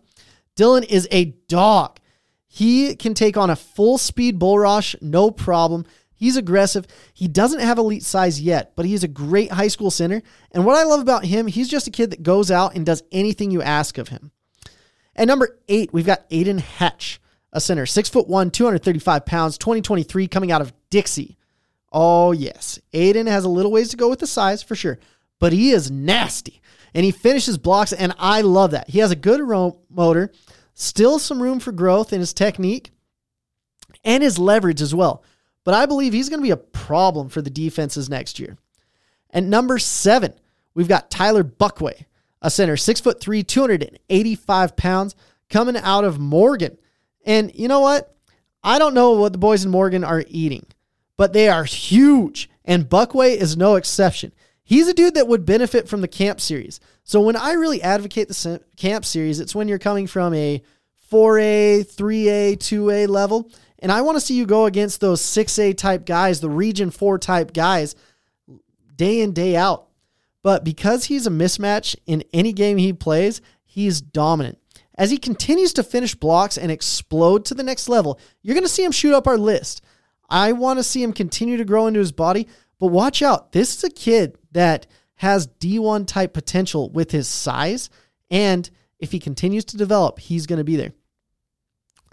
Dylan 0.56 0.84
is 0.84 1.06
a 1.10 1.26
dog. 1.48 2.00
He 2.48 2.96
can 2.96 3.14
take 3.14 3.36
on 3.36 3.50
a 3.50 3.56
full 3.56 3.98
speed 3.98 4.38
bull 4.38 4.58
rush, 4.58 4.96
no 5.00 5.30
problem. 5.30 5.84
He's 6.14 6.38
aggressive. 6.38 6.86
He 7.12 7.28
doesn't 7.28 7.60
have 7.60 7.76
elite 7.76 8.02
size 8.02 8.40
yet, 8.40 8.72
but 8.74 8.86
he's 8.86 9.04
a 9.04 9.08
great 9.08 9.52
high 9.52 9.68
school 9.68 9.90
center. 9.90 10.22
And 10.50 10.64
what 10.64 10.76
I 10.76 10.84
love 10.84 11.00
about 11.00 11.26
him, 11.26 11.46
he's 11.46 11.68
just 11.68 11.86
a 11.86 11.90
kid 11.90 12.10
that 12.10 12.22
goes 12.22 12.50
out 12.50 12.74
and 12.74 12.86
does 12.86 13.02
anything 13.12 13.50
you 13.50 13.60
ask 13.60 13.98
of 13.98 14.08
him. 14.08 14.32
At 15.16 15.26
number 15.26 15.58
eight, 15.68 15.92
we've 15.92 16.06
got 16.06 16.28
Aiden 16.30 16.60
Hatch, 16.60 17.20
a 17.52 17.60
center, 17.60 17.86
six 17.86 18.08
foot 18.08 18.28
one, 18.28 18.50
235 18.50 19.26
pounds, 19.26 19.58
2023, 19.58 20.28
coming 20.28 20.52
out 20.52 20.60
of 20.60 20.72
Dixie. 20.90 21.36
Oh, 21.90 22.32
yes. 22.32 22.78
Aiden 22.92 23.26
has 23.26 23.44
a 23.44 23.48
little 23.48 23.72
ways 23.72 23.88
to 23.88 23.96
go 23.96 24.10
with 24.10 24.18
the 24.18 24.26
size 24.26 24.62
for 24.62 24.76
sure, 24.76 24.98
but 25.40 25.52
he 25.52 25.70
is 25.70 25.90
nasty 25.90 26.60
and 26.94 27.04
he 27.04 27.10
finishes 27.10 27.58
blocks, 27.58 27.92
and 27.92 28.14
I 28.18 28.42
love 28.42 28.70
that. 28.70 28.88
He 28.90 29.00
has 29.00 29.10
a 29.10 29.16
good 29.16 29.40
motor, 29.90 30.32
still 30.74 31.18
some 31.18 31.42
room 31.42 31.60
for 31.60 31.72
growth 31.72 32.12
in 32.12 32.20
his 32.20 32.32
technique 32.32 32.90
and 34.04 34.22
his 34.22 34.38
leverage 34.38 34.80
as 34.80 34.94
well. 34.94 35.22
But 35.64 35.74
I 35.74 35.86
believe 35.86 36.12
he's 36.12 36.28
going 36.28 36.40
to 36.40 36.46
be 36.46 36.52
a 36.52 36.56
problem 36.56 37.28
for 37.28 37.42
the 37.42 37.50
defenses 37.50 38.08
next 38.08 38.38
year. 38.38 38.56
And 39.30 39.50
number 39.50 39.78
seven, 39.78 40.32
we've 40.74 40.88
got 40.88 41.10
Tyler 41.10 41.42
Buckway, 41.42 42.06
a 42.46 42.50
center, 42.50 42.76
six 42.76 43.00
foot 43.00 43.20
three, 43.20 43.42
285 43.42 44.76
pounds, 44.76 45.16
coming 45.50 45.76
out 45.76 46.04
of 46.04 46.20
Morgan. 46.20 46.78
And 47.24 47.52
you 47.54 47.66
know 47.66 47.80
what? 47.80 48.14
I 48.62 48.78
don't 48.78 48.94
know 48.94 49.12
what 49.12 49.32
the 49.32 49.38
boys 49.38 49.64
in 49.64 49.70
Morgan 49.70 50.04
are 50.04 50.24
eating, 50.28 50.64
but 51.16 51.32
they 51.32 51.48
are 51.48 51.64
huge. 51.64 52.48
And 52.64 52.88
Buckway 52.88 53.36
is 53.36 53.56
no 53.56 53.74
exception. 53.74 54.32
He's 54.62 54.86
a 54.86 54.94
dude 54.94 55.14
that 55.14 55.26
would 55.26 55.44
benefit 55.44 55.88
from 55.88 56.00
the 56.00 56.08
camp 56.08 56.40
series. 56.40 56.78
So 57.02 57.20
when 57.20 57.36
I 57.36 57.52
really 57.52 57.82
advocate 57.82 58.28
the 58.28 58.60
camp 58.76 59.04
series, 59.04 59.40
it's 59.40 59.54
when 59.54 59.66
you're 59.66 59.78
coming 59.78 60.06
from 60.06 60.32
a 60.32 60.62
4A, 61.10 61.84
3A, 61.84 62.58
2A 62.58 63.08
level. 63.08 63.50
And 63.80 63.90
I 63.90 64.02
want 64.02 64.16
to 64.16 64.20
see 64.20 64.34
you 64.34 64.46
go 64.46 64.66
against 64.66 65.00
those 65.00 65.20
6A 65.20 65.76
type 65.76 66.06
guys, 66.06 66.40
the 66.40 66.50
Region 66.50 66.90
4 66.92 67.18
type 67.18 67.52
guys, 67.52 67.96
day 68.94 69.20
in, 69.20 69.32
day 69.32 69.56
out. 69.56 69.88
But 70.46 70.62
because 70.62 71.06
he's 71.06 71.26
a 71.26 71.30
mismatch 71.30 71.96
in 72.06 72.22
any 72.32 72.52
game 72.52 72.76
he 72.76 72.92
plays, 72.92 73.40
he's 73.64 74.00
dominant. 74.00 74.60
As 74.96 75.10
he 75.10 75.18
continues 75.18 75.72
to 75.72 75.82
finish 75.82 76.14
blocks 76.14 76.56
and 76.56 76.70
explode 76.70 77.44
to 77.46 77.54
the 77.54 77.64
next 77.64 77.88
level, 77.88 78.20
you're 78.42 78.54
going 78.54 78.62
to 78.62 78.68
see 78.68 78.84
him 78.84 78.92
shoot 78.92 79.12
up 79.12 79.26
our 79.26 79.38
list. 79.38 79.82
I 80.30 80.52
want 80.52 80.78
to 80.78 80.84
see 80.84 81.02
him 81.02 81.12
continue 81.12 81.56
to 81.56 81.64
grow 81.64 81.88
into 81.88 81.98
his 81.98 82.12
body, 82.12 82.46
but 82.78 82.92
watch 82.92 83.22
out. 83.22 83.50
This 83.50 83.76
is 83.76 83.82
a 83.82 83.90
kid 83.90 84.38
that 84.52 84.86
has 85.16 85.48
D1 85.48 86.06
type 86.06 86.32
potential 86.32 86.90
with 86.90 87.10
his 87.10 87.26
size. 87.26 87.90
And 88.30 88.70
if 89.00 89.10
he 89.10 89.18
continues 89.18 89.64
to 89.64 89.76
develop, 89.76 90.20
he's 90.20 90.46
going 90.46 90.58
to 90.58 90.64
be 90.64 90.76
there. 90.76 90.92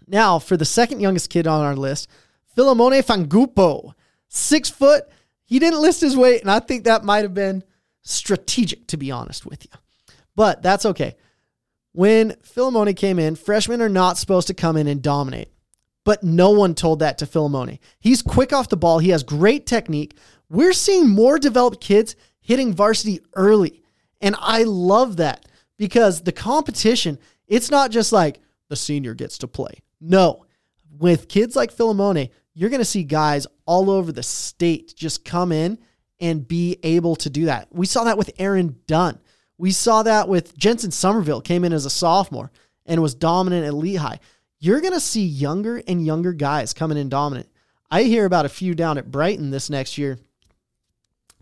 Now, 0.07 0.39
for 0.39 0.57
the 0.57 0.65
second 0.65 1.01
youngest 1.01 1.29
kid 1.29 1.45
on 1.45 1.61
our 1.61 1.75
list, 1.75 2.09
Philemone 2.57 3.05
Fangupo, 3.05 3.93
six 4.27 4.71
foot. 4.71 5.03
He 5.45 5.59
didn't 5.59 5.83
list 5.83 6.01
his 6.01 6.17
weight, 6.17 6.41
and 6.41 6.49
I 6.49 6.61
think 6.61 6.85
that 6.85 7.03
might 7.03 7.21
have 7.21 7.35
been 7.35 7.63
strategic, 8.03 8.88
to 8.88 8.98
be 8.98 9.12
honest 9.12 9.45
with 9.45 9.65
you. 9.65 9.72
But 10.36 10.62
that's 10.62 10.86
okay. 10.86 11.15
When 11.93 12.31
Philemone 12.43 12.95
came 12.95 13.19
in, 13.19 13.36
freshmen 13.36 13.81
are 13.81 13.89
not 13.89 14.17
supposed 14.17 14.48
to 14.48 14.53
come 14.53 14.77
in 14.77 14.88
and 14.88 15.01
dominate. 15.01 15.50
But 16.05 16.24
no 16.24 16.50
one 16.50 16.75
told 16.75 17.00
that 17.00 17.17
to 17.19 17.25
Philemone. 17.25 17.79
He's 18.00 18.22
quick 18.22 18.51
off 18.51 18.69
the 18.69 18.75
ball. 18.75 19.00
He 19.00 19.10
has 19.10 19.24
great 19.24 19.65
technique. 19.65 20.17
We're 20.50 20.74
seeing 20.74 21.10
more 21.10 21.39
developed 21.39 21.79
kids 21.81 22.15
hitting 22.41 22.74
varsity 22.74 23.22
early. 23.36 23.83
And 24.19 24.36
I 24.39 24.63
love 24.63 25.17
that 25.17 25.45
because 25.77 26.22
the 26.22 26.31
competition, 26.31 27.19
it's 27.48 27.72
not 27.72 27.89
just 27.91 28.12
like 28.12 28.41
the 28.69 28.75
senior 28.75 29.13
gets 29.13 29.38
to 29.39 29.48
play. 29.48 29.81
No. 30.01 30.45
With 30.98 31.29
kids 31.29 31.55
like 31.55 31.74
Philemone, 31.74 32.29
you're 32.53 32.69
going 32.69 32.79
to 32.79 32.86
see 32.86 33.03
guys 33.03 33.48
all 33.65 33.89
over 33.89 34.12
the 34.12 34.24
state 34.24 34.93
just 34.95 35.24
come 35.24 35.51
in 35.51 35.79
and 36.23 36.47
be 36.47 36.79
able 36.83 37.17
to 37.17 37.29
do 37.29 37.45
that. 37.45 37.67
We 37.73 37.85
saw 37.85 38.05
that 38.05 38.17
with 38.17 38.31
Aaron 38.39 38.77
Dunn. 38.87 39.19
We 39.57 39.71
saw 39.71 40.03
that 40.03 40.29
with 40.29 40.57
Jensen 40.57 40.91
Somerville 40.91 41.41
came 41.41 41.65
in 41.65 41.73
as 41.73 41.85
a 41.85 41.89
sophomore 41.89 42.49
and 42.85 43.01
was 43.01 43.13
dominant 43.13 43.67
at 43.67 43.73
Lehi. 43.73 44.19
You're 44.57 44.79
going 44.79 44.93
to 44.93 45.01
see 45.01 45.25
younger 45.25 45.83
and 45.85 46.05
younger 46.05 46.31
guys 46.31 46.73
coming 46.73 46.97
in 46.97 47.09
dominant. 47.09 47.49
I 47.91 48.03
hear 48.03 48.23
about 48.23 48.45
a 48.45 48.49
few 48.49 48.73
down 48.73 48.97
at 48.97 49.11
Brighton 49.11 49.51
this 49.51 49.69
next 49.69 49.97
year 49.97 50.17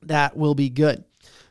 that 0.01 0.35
will 0.35 0.55
be 0.55 0.69
good. 0.69 1.03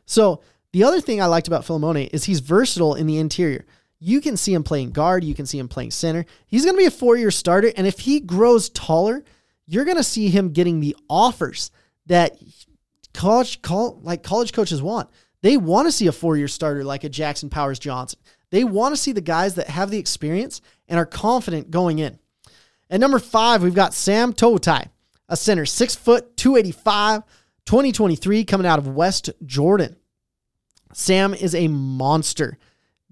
So, 0.07 0.43
the 0.73 0.85
other 0.85 1.01
thing 1.01 1.21
I 1.21 1.27
liked 1.27 1.49
about 1.49 1.65
Philemone 1.65 2.11
is 2.13 2.25
he's 2.25 2.41
versatile 2.41 2.95
in 2.95 3.07
the 3.07 3.19
interior. 3.19 3.65
You 4.01 4.21
can 4.21 4.37
see 4.37 4.55
him 4.55 4.63
playing 4.63 4.91
guard, 4.91 5.23
you 5.25 5.35
can 5.35 5.47
see 5.47 5.59
him 5.59 5.69
playing 5.69 5.93
center. 5.93 6.27
He's 6.47 6.65
going 6.65 6.75
to 6.75 6.81
be 6.81 6.87
a 6.87 6.91
four 6.93 7.17
year 7.17 7.31
starter. 7.31 7.73
And 7.77 7.87
if 7.87 8.01
he 8.01 8.19
grows 8.21 8.69
taller, 8.71 9.25
you're 9.67 9.85
going 9.85 9.97
to 9.97 10.05
see 10.05 10.31
him 10.31 10.53
getting 10.53 10.81
the 10.81 10.97
offers 11.09 11.71
that 12.07 12.37
college, 13.15 13.63
call, 13.63 13.99
like 14.03 14.23
college 14.23 14.53
coaches 14.53 14.83
want. 14.83 15.09
They 15.43 15.57
want 15.57 15.89
to 15.89 15.93
see 15.93 16.07
a 16.07 16.13
four 16.13 16.37
year 16.37 16.49
starter 16.49 16.85
like 16.85 17.05
a 17.05 17.09
Jackson 17.09 17.51
Powers 17.51 17.79
Johnson. 17.79 18.19
They 18.51 18.65
want 18.65 18.95
to 18.95 19.01
see 19.01 19.13
the 19.13 19.21
guys 19.21 19.55
that 19.55 19.69
have 19.69 19.91
the 19.91 19.99
experience 19.99 20.61
and 20.89 20.99
are 20.99 21.07
confident 21.07 21.71
going 21.71 21.99
in. 21.99 22.19
At 22.91 23.01
number 23.01 23.19
five, 23.19 23.63
we've 23.63 23.75
got 23.75 23.95
Sam 23.95 24.33
Totai, 24.33 24.89
a 25.29 25.37
center, 25.37 25.65
six 25.65 25.95
foot, 25.95 26.37
285, 26.37 27.23
2023, 27.65 28.45
coming 28.45 28.67
out 28.67 28.81
of 28.81 28.89
West 28.89 29.31
Jordan. 29.45 29.97
Sam 30.93 31.35
is 31.35 31.55
a 31.55 31.69
monster 31.69 32.59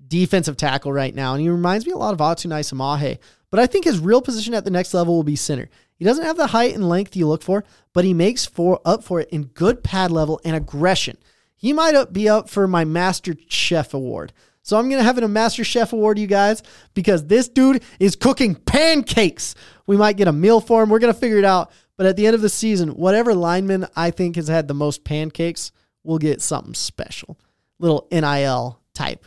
defensive 0.08 0.56
tackle 0.56 0.92
right 0.92 1.14
now, 1.14 1.34
and 1.34 1.40
he 1.40 1.48
reminds 1.48 1.86
me 1.86 1.92
a 1.92 1.96
lot 1.96 2.12
of 2.12 2.18
Atunaisa 2.18 2.74
Mahe. 2.74 3.18
But 3.50 3.60
I 3.60 3.66
think 3.66 3.84
his 3.84 4.00
real 4.00 4.20
position 4.20 4.54
at 4.54 4.64
the 4.64 4.70
next 4.70 4.92
level 4.94 5.14
will 5.14 5.22
be 5.22 5.36
center. 5.36 5.70
He 5.98 6.04
doesn't 6.04 6.24
have 6.24 6.36
the 6.36 6.48
height 6.48 6.74
and 6.74 6.88
length 6.88 7.16
you 7.16 7.26
look 7.26 7.42
for, 7.42 7.64
but 7.92 8.04
he 8.04 8.14
makes 8.14 8.46
for 8.46 8.80
up 8.84 9.02
for 9.02 9.20
it 9.20 9.28
in 9.30 9.46
good 9.46 9.82
pad 9.82 10.10
level 10.10 10.40
and 10.44 10.54
aggression. 10.54 11.18
He 11.56 11.72
might 11.72 12.12
be 12.12 12.28
up 12.28 12.48
for 12.48 12.68
my 12.68 12.84
Master 12.84 13.34
Chef 13.48 13.92
award. 13.92 14.32
So 14.62 14.78
I'm 14.78 14.88
going 14.88 15.00
to 15.00 15.04
have 15.04 15.18
a 15.18 15.26
Master 15.26 15.64
Chef 15.64 15.92
award, 15.92 16.18
you 16.18 16.26
guys, 16.26 16.62
because 16.94 17.26
this 17.26 17.48
dude 17.48 17.82
is 17.98 18.16
cooking 18.16 18.54
pancakes. 18.54 19.54
We 19.86 19.96
might 19.96 20.16
get 20.16 20.28
a 20.28 20.32
meal 20.32 20.60
for 20.60 20.82
him. 20.82 20.90
We're 20.90 20.98
going 21.00 21.12
to 21.12 21.18
figure 21.18 21.38
it 21.38 21.44
out. 21.44 21.72
But 21.96 22.06
at 22.06 22.16
the 22.16 22.26
end 22.26 22.36
of 22.36 22.42
the 22.42 22.48
season, 22.48 22.90
whatever 22.90 23.34
lineman 23.34 23.86
I 23.96 24.12
think 24.12 24.36
has 24.36 24.46
had 24.46 24.68
the 24.68 24.74
most 24.74 25.02
pancakes 25.02 25.72
will 26.04 26.18
get 26.18 26.40
something 26.42 26.74
special. 26.74 27.40
Little 27.80 28.06
NIL 28.12 28.80
type 28.94 29.26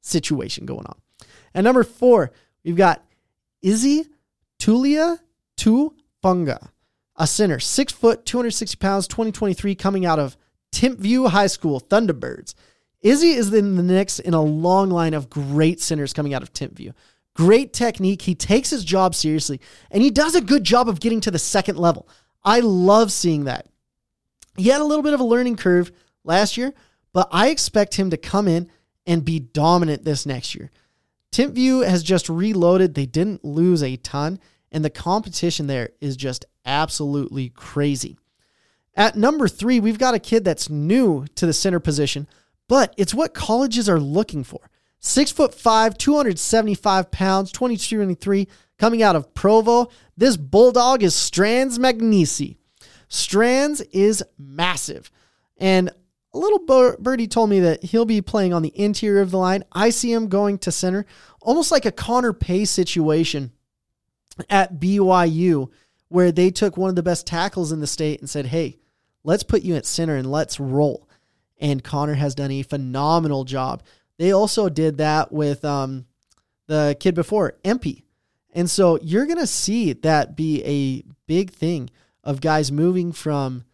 situation 0.00 0.64
going 0.64 0.86
on. 0.86 0.96
And 1.52 1.64
number 1.64 1.84
four, 1.84 2.30
we've 2.64 2.76
got 2.76 3.04
Izzy 3.60 4.06
Tulia 4.58 5.18
Tufunga, 6.26 6.70
a 7.16 7.26
center, 7.26 7.58
six 7.58 7.92
foot, 7.92 8.24
260 8.26 8.76
pounds, 8.78 9.08
2023, 9.08 9.74
coming 9.74 10.04
out 10.04 10.18
of 10.18 10.36
Timpview 10.72 11.30
High 11.30 11.46
School 11.46 11.80
Thunderbirds. 11.80 12.54
Izzy 13.00 13.30
is 13.30 13.52
in 13.52 13.76
the 13.76 13.82
next 13.82 14.18
in 14.18 14.34
a 14.34 14.42
long 14.42 14.90
line 14.90 15.14
of 15.14 15.30
great 15.30 15.80
centers 15.80 16.12
coming 16.12 16.34
out 16.34 16.42
of 16.42 16.52
Timpview. 16.52 16.92
Great 17.34 17.72
technique. 17.72 18.22
He 18.22 18.34
takes 18.34 18.70
his 18.70 18.84
job 18.84 19.14
seriously 19.14 19.60
and 19.90 20.02
he 20.02 20.10
does 20.10 20.34
a 20.34 20.40
good 20.40 20.64
job 20.64 20.88
of 20.88 21.00
getting 21.00 21.20
to 21.20 21.30
the 21.30 21.38
second 21.38 21.78
level. 21.78 22.08
I 22.42 22.60
love 22.60 23.12
seeing 23.12 23.44
that. 23.44 23.66
He 24.56 24.70
had 24.70 24.80
a 24.80 24.84
little 24.84 25.02
bit 25.02 25.12
of 25.12 25.20
a 25.20 25.24
learning 25.24 25.56
curve 25.56 25.92
last 26.24 26.56
year, 26.56 26.72
but 27.12 27.28
I 27.30 27.50
expect 27.50 27.94
him 27.94 28.10
to 28.10 28.16
come 28.16 28.48
in 28.48 28.70
and 29.06 29.24
be 29.24 29.38
dominant 29.38 30.04
this 30.04 30.26
next 30.26 30.54
year. 30.54 30.70
Timpview 31.30 31.86
has 31.86 32.02
just 32.02 32.28
reloaded. 32.28 32.94
They 32.94 33.06
didn't 33.06 33.44
lose 33.44 33.82
a 33.82 33.96
ton, 33.96 34.40
and 34.76 34.84
the 34.84 34.90
competition 34.90 35.68
there 35.68 35.88
is 36.02 36.18
just 36.18 36.44
absolutely 36.66 37.48
crazy. 37.48 38.18
At 38.94 39.16
number 39.16 39.48
three, 39.48 39.80
we've 39.80 39.98
got 39.98 40.14
a 40.14 40.18
kid 40.18 40.44
that's 40.44 40.68
new 40.68 41.24
to 41.36 41.46
the 41.46 41.54
center 41.54 41.80
position, 41.80 42.28
but 42.68 42.92
it's 42.98 43.14
what 43.14 43.32
colleges 43.32 43.88
are 43.88 43.98
looking 43.98 44.44
for. 44.44 44.68
Six 45.00 45.32
foot 45.32 45.54
five, 45.54 45.96
275 45.96 47.10
pounds, 47.10 47.52
22 47.52 48.46
coming 48.78 49.02
out 49.02 49.16
of 49.16 49.32
Provo. 49.32 49.88
This 50.14 50.36
bulldog 50.36 51.02
is 51.02 51.14
Strands 51.14 51.78
Magnesi. 51.78 52.58
Strands 53.08 53.80
is 53.92 54.22
massive. 54.36 55.10
And 55.56 55.88
a 56.34 56.38
little 56.38 56.96
birdie 56.98 57.28
told 57.28 57.48
me 57.48 57.60
that 57.60 57.82
he'll 57.82 58.04
be 58.04 58.20
playing 58.20 58.52
on 58.52 58.60
the 58.60 58.78
interior 58.78 59.22
of 59.22 59.30
the 59.30 59.38
line. 59.38 59.64
I 59.72 59.88
see 59.88 60.12
him 60.12 60.28
going 60.28 60.58
to 60.58 60.70
center, 60.70 61.06
almost 61.40 61.72
like 61.72 61.86
a 61.86 61.92
Connor 61.92 62.34
Pay 62.34 62.66
situation 62.66 63.52
at 64.48 64.80
BYU, 64.80 65.70
where 66.08 66.32
they 66.32 66.50
took 66.50 66.76
one 66.76 66.90
of 66.90 66.96
the 66.96 67.02
best 67.02 67.26
tackles 67.26 67.72
in 67.72 67.80
the 67.80 67.86
state 67.86 68.20
and 68.20 68.30
said, 68.30 68.46
hey, 68.46 68.78
let's 69.24 69.42
put 69.42 69.62
you 69.62 69.74
at 69.74 69.86
center 69.86 70.16
and 70.16 70.30
let's 70.30 70.60
roll. 70.60 71.08
And 71.58 71.82
Connor 71.82 72.14
has 72.14 72.34
done 72.34 72.50
a 72.50 72.62
phenomenal 72.62 73.44
job. 73.44 73.82
They 74.18 74.32
also 74.32 74.68
did 74.68 74.98
that 74.98 75.32
with 75.32 75.64
um, 75.64 76.06
the 76.66 76.96
kid 77.00 77.14
before, 77.14 77.54
Empey. 77.64 78.04
And 78.52 78.70
so 78.70 78.98
you're 79.02 79.26
going 79.26 79.38
to 79.38 79.46
see 79.46 79.92
that 79.92 80.36
be 80.36 80.62
a 80.64 81.04
big 81.26 81.50
thing 81.50 81.90
of 82.24 82.40
guys 82.40 82.72
moving 82.72 83.12
from 83.12 83.64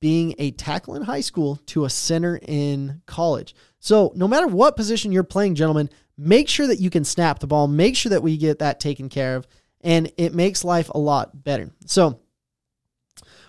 being 0.00 0.34
a 0.38 0.50
tackle 0.52 0.94
in 0.94 1.02
high 1.02 1.20
school 1.20 1.56
to 1.66 1.84
a 1.84 1.90
center 1.90 2.38
in 2.42 3.02
college. 3.06 3.54
So, 3.80 4.12
no 4.14 4.28
matter 4.28 4.46
what 4.46 4.76
position 4.76 5.12
you're 5.12 5.24
playing, 5.24 5.54
gentlemen, 5.54 5.90
make 6.16 6.48
sure 6.48 6.66
that 6.66 6.80
you 6.80 6.90
can 6.90 7.04
snap 7.04 7.38
the 7.38 7.46
ball. 7.46 7.68
Make 7.68 7.96
sure 7.96 8.10
that 8.10 8.22
we 8.22 8.36
get 8.36 8.58
that 8.58 8.80
taken 8.80 9.08
care 9.08 9.36
of, 9.36 9.46
and 9.80 10.10
it 10.16 10.34
makes 10.34 10.64
life 10.64 10.90
a 10.94 10.98
lot 10.98 11.44
better. 11.44 11.70
So, 11.86 12.20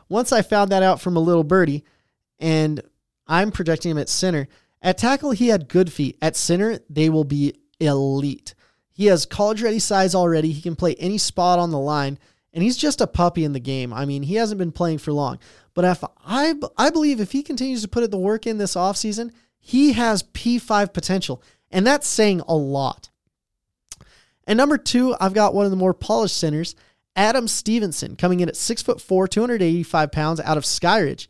once 0.07 0.31
I 0.31 0.41
found 0.41 0.71
that 0.71 0.83
out 0.83 1.01
from 1.01 1.15
a 1.15 1.21
little 1.21 1.43
birdie, 1.43 1.83
and 2.39 2.81
I'm 3.27 3.51
projecting 3.51 3.91
him 3.91 3.97
at 3.97 4.09
center, 4.09 4.47
at 4.81 4.97
tackle, 4.97 5.31
he 5.31 5.49
had 5.49 5.67
good 5.67 5.91
feet. 5.91 6.17
At 6.21 6.35
center, 6.35 6.79
they 6.89 7.09
will 7.09 7.25
be 7.25 7.53
elite. 7.79 8.55
He 8.91 9.05
has 9.05 9.25
college 9.25 9.61
ready 9.61 9.79
size 9.79 10.15
already. 10.15 10.51
He 10.51 10.61
can 10.61 10.75
play 10.75 10.95
any 10.95 11.17
spot 11.17 11.59
on 11.59 11.71
the 11.71 11.79
line, 11.79 12.17
and 12.53 12.63
he's 12.63 12.77
just 12.77 13.01
a 13.01 13.07
puppy 13.07 13.43
in 13.43 13.53
the 13.53 13.59
game. 13.59 13.93
I 13.93 14.05
mean, 14.05 14.23
he 14.23 14.35
hasn't 14.35 14.59
been 14.59 14.71
playing 14.71 14.97
for 14.97 15.13
long. 15.13 15.39
But 15.73 15.85
if 15.85 16.03
I, 16.25 16.55
I 16.77 16.89
believe 16.89 17.19
if 17.19 17.31
he 17.31 17.43
continues 17.43 17.81
to 17.83 17.87
put 17.87 18.09
the 18.09 18.17
work 18.17 18.47
in 18.47 18.57
this 18.57 18.75
offseason, 18.75 19.31
he 19.59 19.93
has 19.93 20.23
P5 20.23 20.93
potential. 20.93 21.43
And 21.71 21.85
that's 21.85 22.07
saying 22.07 22.41
a 22.47 22.55
lot. 22.55 23.09
And 24.49 24.57
number 24.57 24.79
two, 24.79 25.15
I've 25.21 25.35
got 25.35 25.53
one 25.53 25.65
of 25.65 25.71
the 25.71 25.77
more 25.77 25.93
polished 25.93 26.35
centers, 26.35 26.75
Adam 27.15 27.47
Stevenson, 27.47 28.15
coming 28.15 28.39
in 28.39 28.49
at 28.49 28.55
six 28.55 28.81
foot 28.81 28.99
four, 28.99 29.27
285 29.27 30.11
pounds 30.11 30.39
out 30.39 30.57
of 30.57 30.63
Skyridge. 30.63 31.27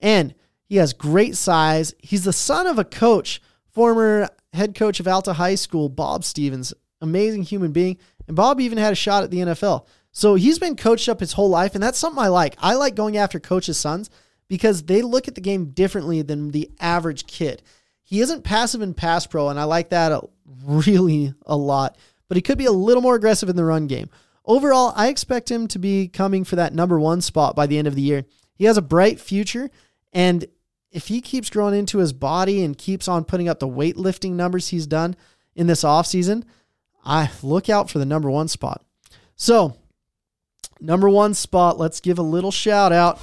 And 0.00 0.36
he 0.66 0.76
has 0.76 0.92
great 0.92 1.36
size. 1.36 1.94
He's 1.98 2.22
the 2.22 2.32
son 2.32 2.68
of 2.68 2.78
a 2.78 2.84
coach, 2.84 3.42
former 3.72 4.28
head 4.52 4.76
coach 4.76 5.00
of 5.00 5.08
Alta 5.08 5.32
High 5.32 5.56
School, 5.56 5.88
Bob 5.88 6.22
Stevens. 6.22 6.72
Amazing 7.00 7.42
human 7.42 7.72
being. 7.72 7.98
And 8.28 8.36
Bob 8.36 8.60
even 8.60 8.78
had 8.78 8.92
a 8.92 8.96
shot 8.96 9.24
at 9.24 9.32
the 9.32 9.38
NFL. 9.38 9.86
So 10.12 10.36
he's 10.36 10.60
been 10.60 10.76
coached 10.76 11.08
up 11.08 11.18
his 11.18 11.32
whole 11.32 11.50
life. 11.50 11.74
And 11.74 11.82
that's 11.82 11.98
something 11.98 12.22
I 12.22 12.28
like. 12.28 12.54
I 12.60 12.74
like 12.74 12.94
going 12.94 13.16
after 13.16 13.40
coaches' 13.40 13.78
sons 13.78 14.10
because 14.46 14.84
they 14.84 15.02
look 15.02 15.26
at 15.26 15.34
the 15.34 15.40
game 15.40 15.70
differently 15.70 16.22
than 16.22 16.52
the 16.52 16.70
average 16.78 17.26
kid. 17.26 17.62
He 18.04 18.20
isn't 18.20 18.44
passive 18.44 18.82
in 18.82 18.94
pass 18.94 19.26
pro, 19.26 19.48
and 19.48 19.58
I 19.58 19.64
like 19.64 19.90
that 19.90 20.20
really 20.64 21.32
a 21.46 21.56
lot, 21.56 21.96
but 22.30 22.36
he 22.36 22.42
could 22.42 22.58
be 22.58 22.66
a 22.66 22.72
little 22.72 23.02
more 23.02 23.16
aggressive 23.16 23.48
in 23.48 23.56
the 23.56 23.64
run 23.64 23.88
game. 23.88 24.08
Overall, 24.44 24.92
I 24.94 25.08
expect 25.08 25.50
him 25.50 25.66
to 25.66 25.80
be 25.80 26.06
coming 26.06 26.44
for 26.44 26.54
that 26.54 26.72
number 26.72 27.00
one 27.00 27.20
spot 27.20 27.56
by 27.56 27.66
the 27.66 27.76
end 27.76 27.88
of 27.88 27.96
the 27.96 28.02
year. 28.02 28.24
He 28.54 28.66
has 28.66 28.76
a 28.76 28.82
bright 28.82 29.18
future, 29.18 29.68
and 30.12 30.46
if 30.92 31.08
he 31.08 31.20
keeps 31.20 31.50
growing 31.50 31.76
into 31.76 31.98
his 31.98 32.12
body 32.12 32.62
and 32.62 32.78
keeps 32.78 33.08
on 33.08 33.24
putting 33.24 33.48
up 33.48 33.58
the 33.58 33.66
weightlifting 33.66 34.34
numbers 34.34 34.68
he's 34.68 34.86
done 34.86 35.16
in 35.56 35.66
this 35.66 35.82
offseason, 35.82 36.44
I 37.04 37.32
look 37.42 37.68
out 37.68 37.90
for 37.90 37.98
the 37.98 38.06
number 38.06 38.30
one 38.30 38.46
spot. 38.46 38.84
So, 39.34 39.76
number 40.80 41.08
one 41.08 41.34
spot, 41.34 41.78
let's 41.78 41.98
give 41.98 42.20
a 42.20 42.22
little 42.22 42.52
shout 42.52 42.92
out 42.92 43.18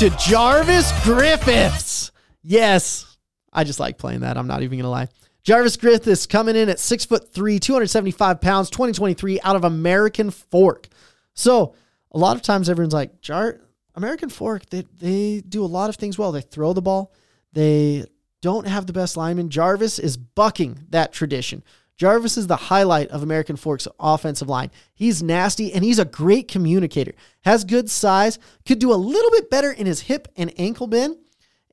to 0.00 0.10
Jarvis 0.18 0.92
Griffiths. 1.02 2.12
Yes, 2.42 3.16
I 3.54 3.64
just 3.64 3.80
like 3.80 3.96
playing 3.96 4.20
that. 4.20 4.36
I'm 4.36 4.48
not 4.48 4.62
even 4.62 4.76
going 4.76 4.84
to 4.84 4.90
lie. 4.90 5.08
Jarvis 5.44 5.76
Griffiths 5.76 6.26
coming 6.26 6.54
in 6.54 6.68
at 6.68 6.78
six 6.78 7.04
foot 7.04 7.32
three, 7.32 7.58
275 7.58 8.40
pounds, 8.40 8.70
2023 8.70 9.40
out 9.40 9.56
of 9.56 9.64
American 9.64 10.30
Fork. 10.30 10.88
So 11.34 11.74
a 12.12 12.18
lot 12.18 12.36
of 12.36 12.42
times 12.42 12.68
everyone's 12.68 12.94
like, 12.94 13.20
Jar 13.20 13.60
American 13.94 14.28
Fork, 14.28 14.66
they, 14.70 14.86
they 14.98 15.42
do 15.46 15.64
a 15.64 15.66
lot 15.66 15.90
of 15.90 15.96
things 15.96 16.16
well. 16.16 16.32
They 16.32 16.40
throw 16.40 16.72
the 16.72 16.82
ball. 16.82 17.12
They 17.52 18.04
don't 18.40 18.66
have 18.66 18.86
the 18.86 18.92
best 18.92 19.16
lineman. 19.16 19.50
Jarvis 19.50 19.98
is 19.98 20.16
bucking 20.16 20.86
that 20.90 21.12
tradition. 21.12 21.62
Jarvis 21.96 22.36
is 22.36 22.46
the 22.46 22.56
highlight 22.56 23.08
of 23.08 23.22
American 23.22 23.56
Fork's 23.56 23.86
offensive 24.00 24.48
line. 24.48 24.70
He's 24.94 25.22
nasty 25.22 25.72
and 25.72 25.84
he's 25.84 25.98
a 25.98 26.04
great 26.04 26.48
communicator. 26.48 27.12
Has 27.44 27.64
good 27.64 27.90
size, 27.90 28.38
could 28.64 28.78
do 28.78 28.92
a 28.92 28.94
little 28.94 29.30
bit 29.30 29.50
better 29.50 29.70
in 29.70 29.86
his 29.86 30.02
hip 30.02 30.28
and 30.36 30.52
ankle 30.58 30.86
bend 30.86 31.16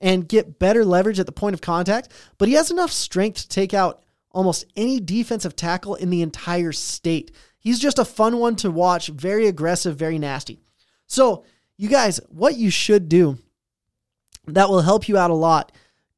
and 0.01 0.27
get 0.27 0.59
better 0.59 0.85
leverage 0.85 1.19
at 1.19 1.25
the 1.25 1.31
point 1.31 1.53
of 1.53 1.61
contact, 1.61 2.09
but 2.37 2.47
he 2.47 2.53
has 2.53 2.71
enough 2.71 2.91
strength 2.91 3.41
to 3.41 3.49
take 3.49 3.73
out 3.73 4.03
almost 4.31 4.65
any 4.75 4.99
defensive 4.99 5.55
tackle 5.55 5.95
in 5.95 6.09
the 6.09 6.21
entire 6.21 6.71
state. 6.71 7.31
He's 7.59 7.79
just 7.79 7.99
a 7.99 8.05
fun 8.05 8.37
one 8.37 8.55
to 8.57 8.71
watch, 8.71 9.07
very 9.07 9.47
aggressive, 9.47 9.97
very 9.97 10.17
nasty. 10.17 10.59
So, 11.07 11.43
you 11.77 11.89
guys, 11.89 12.19
what 12.29 12.55
you 12.55 12.69
should 12.69 13.09
do 13.09 13.37
that 14.47 14.69
will 14.69 14.81
help 14.81 15.07
you 15.09 15.17
out 15.17 15.31
a 15.31 15.35
lot, 15.35 15.71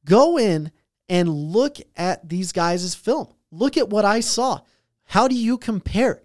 go 0.04 0.38
in 0.38 0.70
and 1.08 1.28
look 1.28 1.78
at 1.96 2.28
these 2.28 2.52
guys' 2.52 2.94
film. 2.94 3.28
Look 3.50 3.76
at 3.76 3.90
what 3.90 4.04
I 4.04 4.20
saw. 4.20 4.60
How 5.04 5.28
do 5.28 5.34
you 5.34 5.58
compare? 5.58 6.22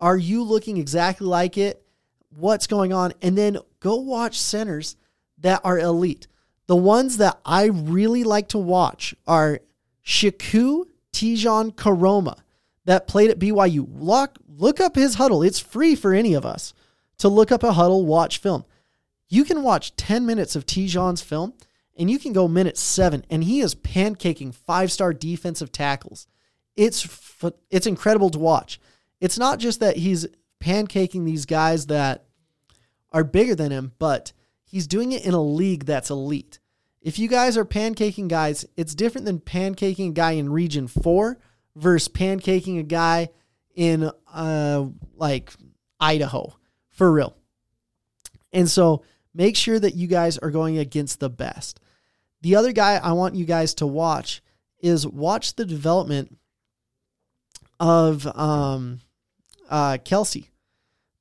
Are 0.00 0.16
you 0.16 0.42
looking 0.42 0.76
exactly 0.78 1.26
like 1.26 1.56
it? 1.56 1.82
What's 2.30 2.66
going 2.66 2.92
on? 2.92 3.12
And 3.22 3.36
then 3.36 3.58
go 3.80 3.96
watch 3.96 4.38
centers 4.38 4.96
that 5.38 5.60
are 5.64 5.78
elite. 5.78 6.26
The 6.66 6.76
ones 6.76 7.18
that 7.18 7.38
I 7.44 7.66
really 7.66 8.24
like 8.24 8.48
to 8.48 8.58
watch 8.58 9.14
are 9.26 9.60
Shiku 10.04 10.86
Tejan 11.12 11.74
Koroma 11.74 12.38
that 12.84 13.06
played 13.06 13.30
at 13.30 13.38
BYU. 13.38 13.86
Look, 13.98 14.38
look 14.48 14.80
up 14.80 14.96
his 14.96 15.14
huddle. 15.14 15.42
It's 15.42 15.58
free 15.58 15.94
for 15.94 16.12
any 16.12 16.34
of 16.34 16.44
us 16.44 16.74
to 17.18 17.28
look 17.28 17.50
up 17.50 17.62
a 17.62 17.72
huddle, 17.72 18.04
watch 18.04 18.38
film. 18.38 18.64
You 19.28 19.44
can 19.44 19.62
watch 19.62 19.96
10 19.96 20.26
minutes 20.26 20.54
of 20.54 20.66
Tejan's 20.66 21.22
film 21.22 21.54
and 21.96 22.10
you 22.10 22.18
can 22.18 22.32
go 22.32 22.46
minute 22.46 22.76
seven, 22.76 23.24
and 23.30 23.42
he 23.42 23.60
is 23.60 23.74
pancaking 23.74 24.54
five 24.54 24.92
star 24.92 25.12
defensive 25.12 25.72
tackles. 25.72 26.26
It's, 26.76 27.08
it's 27.70 27.86
incredible 27.86 28.30
to 28.30 28.38
watch. 28.38 28.78
It's 29.20 29.38
not 29.38 29.58
just 29.58 29.80
that 29.80 29.96
he's 29.96 30.26
pancaking 30.60 31.24
these 31.24 31.46
guys 31.46 31.86
that 31.86 32.24
are 33.12 33.24
bigger 33.24 33.54
than 33.54 33.72
him, 33.72 33.92
but 33.98 34.32
he's 34.66 34.86
doing 34.86 35.12
it 35.12 35.24
in 35.24 35.34
a 35.34 35.42
league 35.42 35.84
that's 35.84 36.10
elite. 36.10 36.58
If 37.00 37.18
you 37.18 37.28
guys 37.28 37.56
are 37.56 37.64
pancaking 37.64 38.28
guys, 38.28 38.66
it's 38.76 38.94
different 38.94 39.24
than 39.24 39.40
pancaking 39.40 40.10
a 40.10 40.12
guy 40.12 40.32
in 40.32 40.50
region 40.50 40.88
four 40.88 41.38
versus 41.74 42.08
pancaking 42.08 42.80
a 42.80 42.82
guy 42.82 43.28
in 43.74 44.10
uh 44.32 44.86
like 45.14 45.52
Idaho 46.00 46.54
for 46.90 47.12
real. 47.12 47.36
And 48.52 48.68
so 48.68 49.04
make 49.34 49.56
sure 49.56 49.78
that 49.78 49.94
you 49.94 50.06
guys 50.06 50.38
are 50.38 50.50
going 50.50 50.78
against 50.78 51.20
the 51.20 51.30
best. 51.30 51.80
The 52.40 52.56
other 52.56 52.72
guy 52.72 52.96
I 52.96 53.12
want 53.12 53.34
you 53.34 53.44
guys 53.44 53.74
to 53.74 53.86
watch 53.86 54.42
is 54.80 55.06
watch 55.06 55.56
the 55.56 55.64
development 55.64 56.38
of 57.78 58.26
um, 58.26 59.00
uh, 59.68 59.98
Kelce 60.04 60.48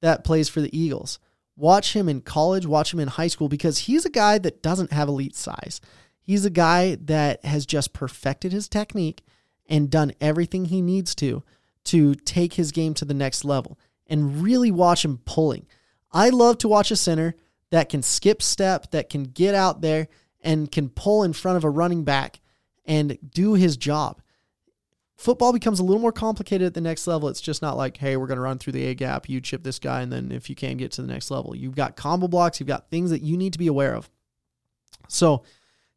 that 0.02 0.24
plays 0.24 0.50
for 0.50 0.62
the 0.62 0.78
Eagles. 0.78 1.20
Watch 1.58 1.94
him 1.94 2.10
in 2.10 2.22
college, 2.22 2.66
watch 2.66 2.94
him 2.94 3.00
in 3.00 3.08
high 3.08 3.28
school 3.28 3.48
because 3.48 3.80
he's 3.80 4.06
a 4.06 4.10
guy 4.10 4.38
that 4.40 4.62
doesn't 4.62 4.92
have 4.92 5.08
elite 5.08 5.36
size. 5.36 5.80
He's 6.22 6.44
a 6.44 6.50
guy 6.50 6.96
that 7.02 7.46
has 7.46 7.66
just 7.66 7.94
perfected 7.94 8.52
his 8.52 8.68
technique 8.68 9.24
and 9.68 9.90
done 9.90 10.14
everything 10.20 10.66
he 10.66 10.82
needs 10.82 11.16
to 11.16 11.44
to 11.86 12.16
take 12.16 12.54
his 12.54 12.72
game 12.72 12.94
to 12.96 13.06
the 13.06 13.14
next 13.14 13.46
level 13.46 13.80
and 14.08 14.42
really 14.42 14.72
watch 14.72 15.06
him 15.06 15.20
pulling. 15.26 15.66
I 16.12 16.30
love 16.30 16.58
to 16.60 16.68
watch 16.68 16.92
a 16.92 16.96
center 16.96 17.36
that 17.70 17.90
can 17.90 18.02
skip 18.02 18.42
step, 18.42 18.92
that 18.92 19.10
can 19.10 19.24
get 19.24 19.56
out 19.56 19.82
there 19.82 20.08
and 20.42 20.72
can 20.72 20.90
pull 20.90 21.24
in 21.24 21.34
front 21.34 21.58
of 21.58 21.64
a 21.64 21.70
running 21.70 22.04
back 22.04 22.40
and 22.86 23.18
do 23.32 23.54
his 23.54 23.78
job 23.78 24.22
football 25.16 25.54
becomes 25.54 25.80
a 25.80 25.84
little 25.84 26.02
more 26.02 26.12
complicated 26.12 26.66
at 26.66 26.74
the 26.74 26.82
next 26.82 27.08
level. 27.08 27.30
It's 27.30 27.42
just 27.42 27.62
not 27.62 27.78
like, 27.78 27.98
hey, 27.98 28.18
we're 28.18 28.28
going 28.28 28.38
to 28.38 28.44
run 28.44 28.58
through 28.58 28.74
the 28.74 28.86
A 28.86 28.94
gap, 28.94 29.30
you 29.30 29.42
chip 29.42 29.64
this 29.64 29.80
guy, 29.80 30.02
and 30.02 30.12
then 30.12 30.32
if 30.32 30.50
you 30.50 30.56
can 30.56 30.78
get 30.78 30.92
to 30.94 31.02
the 31.02 31.12
next 31.12 31.32
level, 31.32 31.56
you've 31.56 31.76
got 31.76 31.96
combo 31.96 32.28
blocks, 32.28 32.60
you've 32.60 32.68
got 32.68 32.90
things 32.90 33.10
that 33.12 33.22
you 33.22 33.38
need 33.38 33.54
to 33.54 33.60
be 33.60 33.68
aware 33.68 33.96
of. 33.96 34.10
So, 35.08 35.44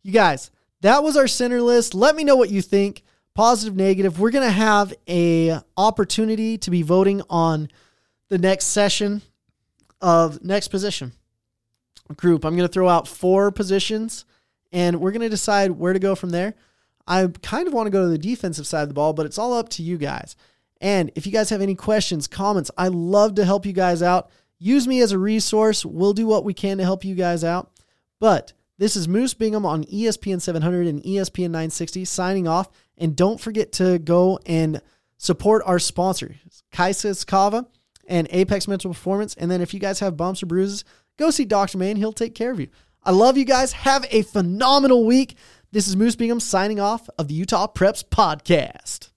you 0.03 0.13
guys, 0.13 0.51
that 0.81 1.03
was 1.03 1.17
our 1.17 1.27
center 1.27 1.61
list. 1.61 1.95
Let 1.95 2.15
me 2.15 2.25
know 2.25 2.37
what 2.37 2.51
you 2.51 2.63
think. 2.63 3.03
Positive, 3.35 3.77
negative. 3.77 4.19
We're 4.19 4.31
going 4.31 4.47
to 4.47 4.51
have 4.51 4.93
a 5.09 5.61
opportunity 5.77 6.59
to 6.59 6.71
be 6.71 6.83
voting 6.83 7.23
on 7.31 7.69
the 8.29 8.39
next 8.39 8.67
session 8.67 9.23
of 10.01 10.43
next 10.45 10.69
position 10.69 11.13
group. 12.17 12.45
I'm 12.45 12.57
going 12.57 12.67
to 12.69 12.73
throw 12.73 12.89
out 12.89 13.07
four 13.07 13.51
positions 13.51 14.25
and 14.73 15.01
we're 15.01 15.11
going 15.11 15.23
to 15.23 15.29
decide 15.29 15.73
where 15.73 15.93
to 15.93 15.99
go 15.99 16.15
from 16.15 16.31
there. 16.31 16.55
I 17.09 17.27
kind 17.43 17.67
of 17.67 17.73
want 17.73 17.87
to 17.87 17.91
go 17.91 18.03
to 18.03 18.09
the 18.09 18.19
defensive 18.19 18.67
side 18.67 18.83
of 18.83 18.89
the 18.89 18.95
ball, 18.95 19.15
but 19.15 19.27
it's 19.27 19.39
all 19.39 19.55
up 19.55 19.71
to 19.71 19.83
you 19.83 19.97
guys. 19.97 20.37
And 20.81 21.11
if 21.15 21.27
you 21.27 21.33
guys 21.33 21.51
have 21.51 21.63
any 21.63 21.75
questions, 21.75 22.29
comments, 22.29 22.71
I 22.77 22.89
love 22.89 23.35
to 23.37 23.45
help 23.45 23.67
you 23.67 23.73
guys 23.73 24.03
out. 24.03 24.31
Use 24.59 24.87
me 24.87 25.01
as 25.01 25.11
a 25.11 25.19
resource. 25.19 25.85
We'll 25.85 26.13
do 26.13 26.27
what 26.27 26.45
we 26.45 26.55
can 26.55 26.79
to 26.79 26.85
help 26.85 27.05
you 27.05 27.15
guys 27.15 27.43
out. 27.43 27.71
But 28.21 28.53
this 28.77 28.95
is 28.95 29.09
Moose 29.09 29.35
Bingham 29.35 29.65
on 29.65 29.85
ESPN 29.85 30.41
700 30.41 30.87
and 30.87 31.03
ESPN 31.03 31.51
960 31.51 32.05
signing 32.05 32.47
off. 32.47 32.69
And 32.97 33.17
don't 33.17 33.41
forget 33.41 33.73
to 33.73 33.99
go 33.99 34.39
and 34.47 34.81
support 35.17 35.63
our 35.65 35.79
sponsors, 35.79 36.37
Kaisas 36.73 37.27
Kava 37.27 37.67
and 38.07 38.29
Apex 38.31 38.69
Mental 38.69 38.91
Performance. 38.91 39.35
And 39.35 39.51
then 39.51 39.61
if 39.61 39.73
you 39.73 39.81
guys 39.81 40.01
have 40.01 40.17
bumps 40.17 40.43
or 40.43 40.47
bruises, 40.47 40.85
go 41.17 41.31
see 41.31 41.45
Dr. 41.45 41.79
Man. 41.79 41.97
He'll 41.97 42.13
take 42.13 42.35
care 42.35 42.51
of 42.51 42.61
you. 42.61 42.69
I 43.03 43.13
love 43.13 43.39
you 43.39 43.45
guys. 43.45 43.73
Have 43.73 44.07
a 44.11 44.23
phenomenal 44.23 45.05
week. 45.05 45.37
This 45.71 45.87
is 45.87 45.97
Moose 45.97 46.17
Bingham 46.17 46.41
signing 46.41 46.81
off 46.81 47.11
of 47.19 47.29
the 47.29 47.35
Utah 47.35 47.67
Preps 47.67 48.03
Podcast. 48.03 49.11